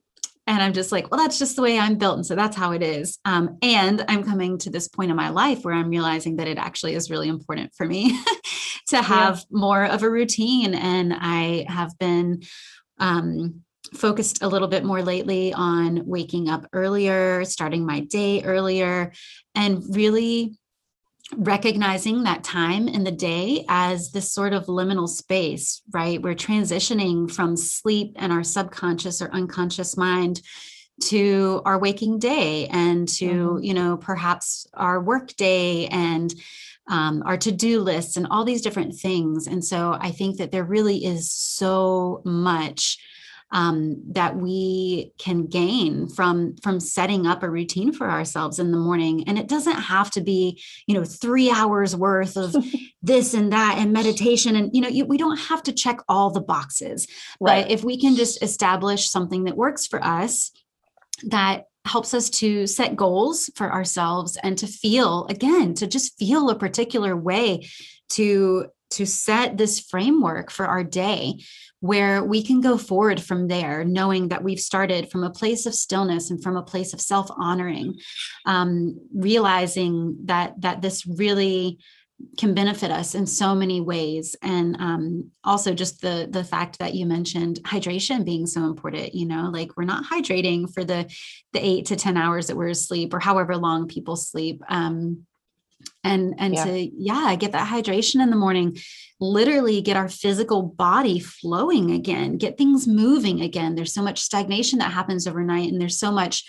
[0.48, 2.18] and I'm just like, well, that's just the way I'm built.
[2.18, 3.18] And so that's how it is.
[3.26, 6.58] Um, and I'm coming to this point in my life where I'm realizing that it
[6.58, 8.20] actually is really important for me
[8.90, 10.76] to have more of a routine.
[10.76, 12.44] And I have been
[13.00, 13.62] um,
[13.94, 19.14] focused a little bit more lately on waking up earlier, starting my day earlier,
[19.56, 20.58] and really
[21.38, 26.22] recognizing that time in the day as this sort of liminal space, right?
[26.22, 30.42] We're transitioning from sleep and our subconscious or unconscious mind
[31.04, 33.66] to our waking day and to, Mhm.
[33.66, 36.34] you know, perhaps our work day and
[36.88, 39.48] um, our to-do lists and all these different things.
[39.48, 42.98] And so I think that there really is so much
[43.52, 48.78] um, that we can gain from from setting up a routine for ourselves in the
[48.78, 49.24] morning.
[49.28, 52.56] And it doesn't have to be you know three hours worth of
[53.02, 54.56] this and that and meditation.
[54.56, 57.08] And you know you, we don't have to check all the boxes.
[57.40, 60.52] But if we can just establish something that works for us
[61.24, 66.50] that helps us to set goals for ourselves and to feel again to just feel
[66.50, 67.68] a particular way
[68.10, 71.36] to to set this framework for our day
[71.86, 75.74] where we can go forward from there knowing that we've started from a place of
[75.76, 77.94] stillness and from a place of self-honoring
[78.46, 81.78] um, realizing that that this really
[82.40, 86.94] can benefit us in so many ways and um, also just the the fact that
[86.94, 91.02] you mentioned hydration being so important you know like we're not hydrating for the
[91.54, 95.26] the eight to ten hours that we're asleep or however long people sleep um,
[96.04, 96.66] and and Yeah.
[96.66, 98.78] to yeah get that hydration in the morning
[99.20, 103.76] literally get our physical body flowing again get things moving again.
[103.76, 106.44] There's so much stagnation that happens overnight and there's so much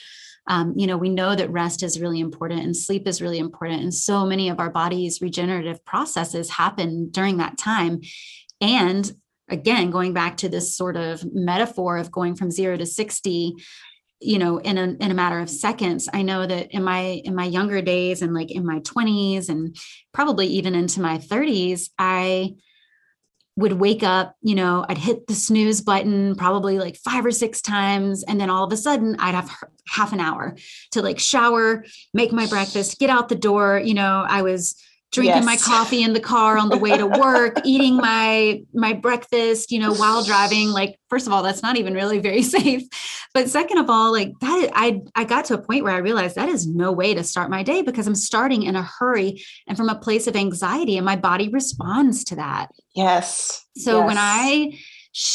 [0.49, 3.83] um, you know we know that rest is really important and sleep is really important
[3.83, 8.01] and so many of our body's regenerative processes happen during that time.
[8.61, 9.11] And
[9.49, 13.55] again going back to this sort of metaphor of going from 0 to 60
[14.21, 16.09] you know in a in a matter of seconds.
[16.13, 19.77] I know that in my in my younger days and like in my 20s and
[20.13, 22.55] probably even into my 30s i
[23.57, 27.61] would wake up you know i'd hit the snooze button probably like five or six
[27.61, 29.51] times and then all of a sudden i'd have
[29.89, 30.57] half an hour
[30.91, 33.81] to like shower make my breakfast get out the door.
[33.83, 34.77] You know i was
[35.13, 35.45] drinking Yes.
[35.45, 39.79] my coffee in the car on the way to work, eating my my breakfast, you
[39.79, 40.71] know, while driving.
[40.71, 42.83] Like, first of all, that's not even really very safe.
[43.33, 46.37] But second of all, like that, I I got to a point where I realized
[46.37, 49.77] that is no way to start my day because I'm starting in a hurry and
[49.77, 52.69] from a place of anxiety, and my body responds to that.
[52.95, 53.65] Yes.
[53.77, 54.79] So when I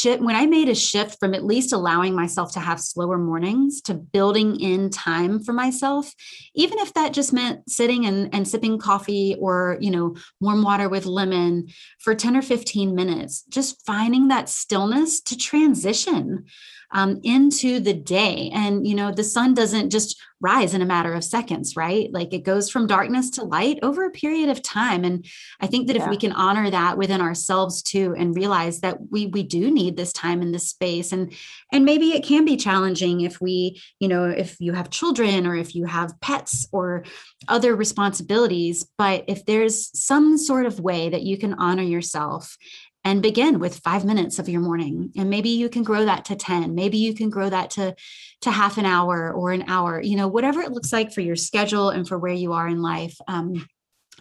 [0.04, 3.94] when I made a shift from at least allowing myself to have slower mornings to
[3.94, 6.12] building in time for myself,
[6.54, 10.88] even if that just meant sitting and, and sipping coffee or, you know, warm water
[10.88, 11.66] with lemon
[11.98, 16.44] for 10 or 15 minutes, just finding that stillness to transition
[16.92, 18.50] um, into the day.
[18.52, 22.12] And, you know, the sun doesn't just rise in a matter of seconds, right?
[22.12, 25.04] Like it goes from darkness to light over a period of time.
[25.04, 25.24] And
[25.60, 29.26] I think that if we can honor that within ourselves too, and realize that we
[29.26, 31.32] we do need this time in this space, and
[31.72, 35.54] and maybe it can be challenging if we, you know, if you have children or
[35.54, 37.04] if you have pets or
[37.46, 42.56] other responsibilities, but if there's some sort of way that you can honor yourself
[43.04, 45.12] and begin with five minutes of your morning.
[45.16, 47.94] And maybe you can grow that to 10 maybe you can grow that to
[48.42, 51.36] to half an hour or an hour you know whatever it looks like for your
[51.36, 53.16] schedule and for where you are in life.
[53.28, 53.66] Um,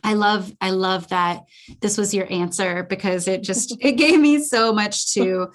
[0.04, 1.44] i love i love that
[1.82, 5.48] this was your answer because it just it gave me so much to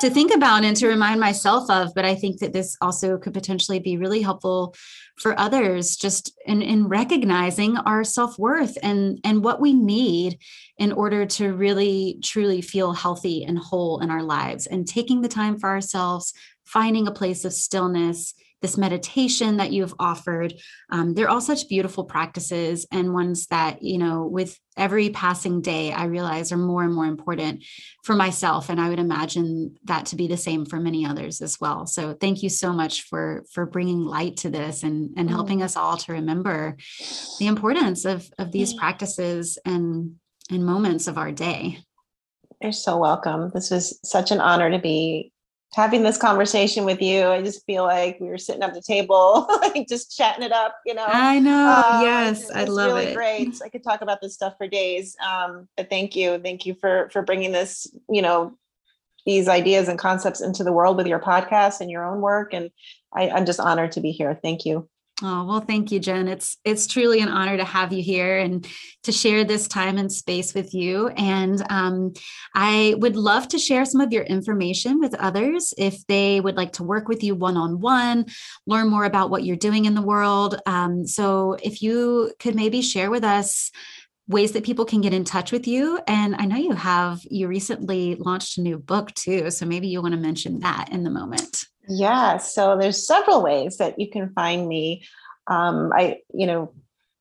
[0.00, 3.34] to think about and to remind myself of but i think that this also could
[3.34, 4.74] potentially be really helpful
[5.20, 10.38] for others just in, in recognizing our self-worth and and what we need
[10.78, 15.28] in order to really truly feel healthy and whole in our lives and taking the
[15.28, 16.32] time for ourselves
[16.64, 20.54] finding a place of stillness this meditation that you've offered.
[20.90, 25.92] Um, they're all such beautiful practices and ones that you know with every passing day
[25.92, 27.64] i realize are more and more important
[28.04, 28.68] for myself.
[28.68, 31.86] And i would imagine that to be the same for many others as well.
[31.86, 35.76] So thank you so much for for bringing light to this and and helping us
[35.76, 36.76] all to remember
[37.38, 40.16] the importance of of these practices and
[40.50, 41.78] and moments of our day.
[42.60, 43.50] You're so welcome.
[43.54, 45.32] This was such an honor to be
[45.74, 47.28] having this conversation with you.
[47.28, 50.74] I just feel like we were sitting at the table, like just chatting it up,
[50.84, 51.06] you know.
[51.06, 53.54] i know Um, yes it's- i love really it Great.
[53.64, 55.16] I could talk about this stuff for days.
[55.24, 58.58] Um, but thank you, thank you for for bringing this, you know,
[59.24, 62.52] these ideas and concepts into the world with your podcast and your own work.
[62.52, 62.70] And
[63.14, 64.34] I, I'm just honored to be here.
[64.42, 64.88] Thank you.
[65.22, 66.28] Oh, well, thank you, Jen.
[66.28, 68.66] It's it's truly an honor to have you here and
[69.02, 71.08] to share this time and space with you.
[71.08, 72.14] And um,
[72.54, 76.72] I would love to share some of your information with others if they would like
[76.74, 78.26] to work with you one on one,
[78.66, 80.60] learn more about what you're doing in the world.
[80.64, 83.70] Um, so, if you could maybe share with us
[84.26, 85.98] ways that people can get in touch with you.
[86.06, 90.00] And I know you have you recently launched a new book too, so maybe you
[90.00, 91.64] want to mention that in the moment.
[91.90, 92.38] Yeah.
[92.38, 95.04] So there's several ways that you can find me.
[95.46, 96.72] Um, I, you know,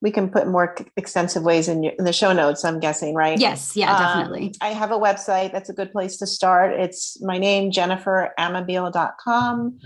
[0.01, 2.63] we can put more extensive ways in, your, in the show notes.
[2.63, 3.37] I'm guessing, right?
[3.37, 4.55] Yes, yeah, Um, definitely.
[4.61, 5.51] I have a website.
[5.51, 6.71] That's a good place to start.
[6.79, 9.79] It's my name, jenniferamabile.com.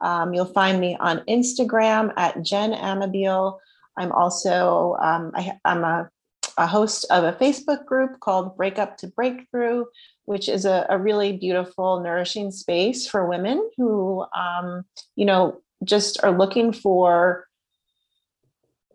[0.00, 3.58] Um, you'll find me on Instagram at Jen Amabile.
[3.98, 6.08] I'm also um, I, I'm a,
[6.56, 9.84] a host of a Facebook group called Breakup to Breakthrough,
[10.28, 14.84] which is a, a really beautiful, nourishing space for women who, um,
[15.16, 17.46] you know, just are looking for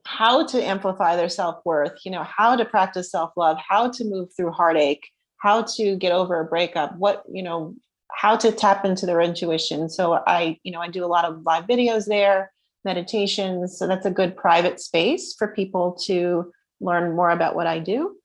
[0.05, 4.51] how to amplify their self-worth you know how to practice self-love how to move through
[4.51, 7.73] heartache how to get over a breakup what you know
[8.11, 9.89] how to tap into their intuition.
[9.89, 12.51] So i you know i do a lot of live videos there
[12.85, 17.79] meditations so that's a good private space for people to learn more about what i
[17.79, 18.15] do.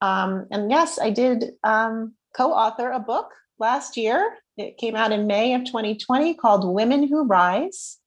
[0.00, 5.26] Um, and yes i did um, co-author a book last year it came out in
[5.26, 7.98] may of 2020 called women who rise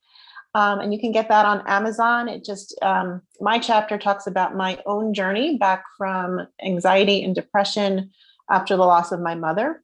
[0.54, 2.28] um, and you can get that on Amazon.
[2.28, 8.12] It just, um, my chapter talks about my own journey back from anxiety and depression
[8.50, 9.82] after the loss of my mother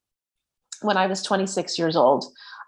[0.82, 2.26] when I was 26 years old.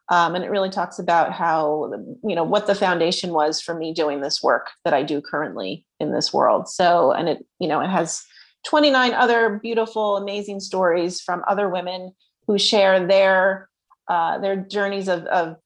[0.08, 1.92] Um, and it really talks about how,
[2.24, 5.86] you know, what the foundation was for me doing this work that I do currently
[6.00, 6.68] in this world.
[6.68, 8.24] So, and it, you know, it has
[8.66, 12.12] 29 other beautiful, amazing stories from other women
[12.48, 13.70] who share their,
[14.08, 15.58] uh, their journeys of, of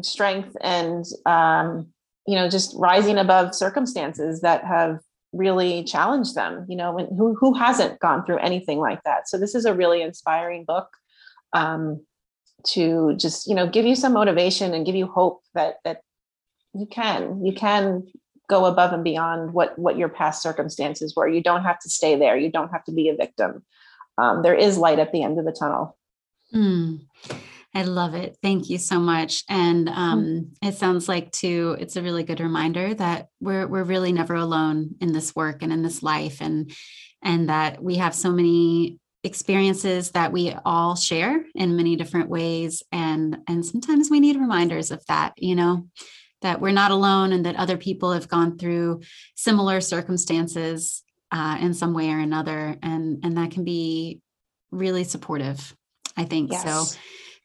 [0.00, 1.86] strength and um,
[2.26, 4.98] you know just rising above circumstances that have
[5.32, 9.28] really challenged them you know and who, who hasn't gone through anything like that?
[9.28, 10.88] So this is a really inspiring book
[11.52, 12.04] um,
[12.68, 16.00] to just you know give you some motivation and give you hope that that
[16.74, 18.04] you can you can
[18.52, 22.14] go above and beyond what what your past circumstances were you don't have to stay
[22.16, 23.64] there you don't have to be a victim
[24.18, 25.96] um, there is light at the end of the tunnel
[26.54, 27.00] Mm.
[27.74, 28.36] I love it.
[28.42, 29.44] Thank you so much.
[29.48, 34.12] And um, it sounds like too, it's a really good reminder that we're we're really
[34.12, 36.70] never alone in this work and in this life, and
[37.22, 42.82] and that we have so many experiences that we all share in many different ways,
[42.92, 45.32] and and sometimes we need reminders of that.
[45.38, 45.88] You know,
[46.42, 49.02] that we're not alone, and that other people have gone through
[49.34, 54.20] similar circumstances uh, in some way or another, and and that can be
[54.70, 55.74] really supportive.
[56.16, 56.62] I think yes.
[56.62, 56.98] so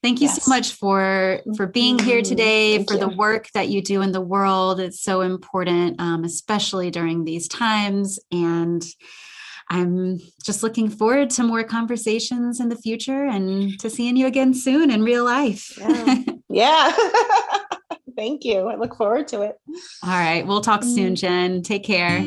[0.04, 0.44] Thank you yes.
[0.44, 2.30] so much for for being here mm-hmm.
[2.30, 3.00] today, Thank for you.
[3.02, 4.80] the work that you do in the world.
[4.80, 8.20] It's so important, um, especially during these times.
[8.32, 8.86] And
[9.70, 14.54] I'm just looking forward to more conversations in the future and to seeing you again
[14.54, 15.78] soon in real life.
[15.80, 16.24] Yeah.
[16.50, 16.96] yeah.
[18.18, 18.68] Thank you.
[18.68, 19.58] I look forward to it.
[20.04, 20.46] All right.
[20.46, 21.18] We'll talk soon, mm.
[21.18, 21.62] Jen.
[21.62, 22.20] Take care.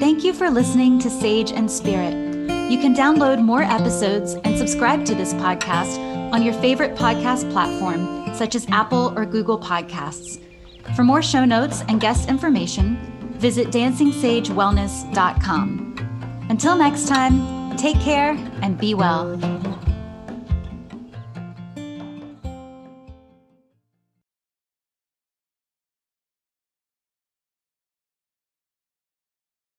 [0.00, 2.12] Thank you for listening to Sage and Spirit.
[2.68, 5.96] You can download more episodes and subscribe to this podcast
[6.32, 10.42] on your favorite podcast platform, such as Apple or Google Podcasts.
[10.96, 12.96] For more show notes and guest information,
[13.38, 16.46] visit dancingsagewellness.com.
[16.50, 18.32] Until next time, take care
[18.62, 19.36] and be well.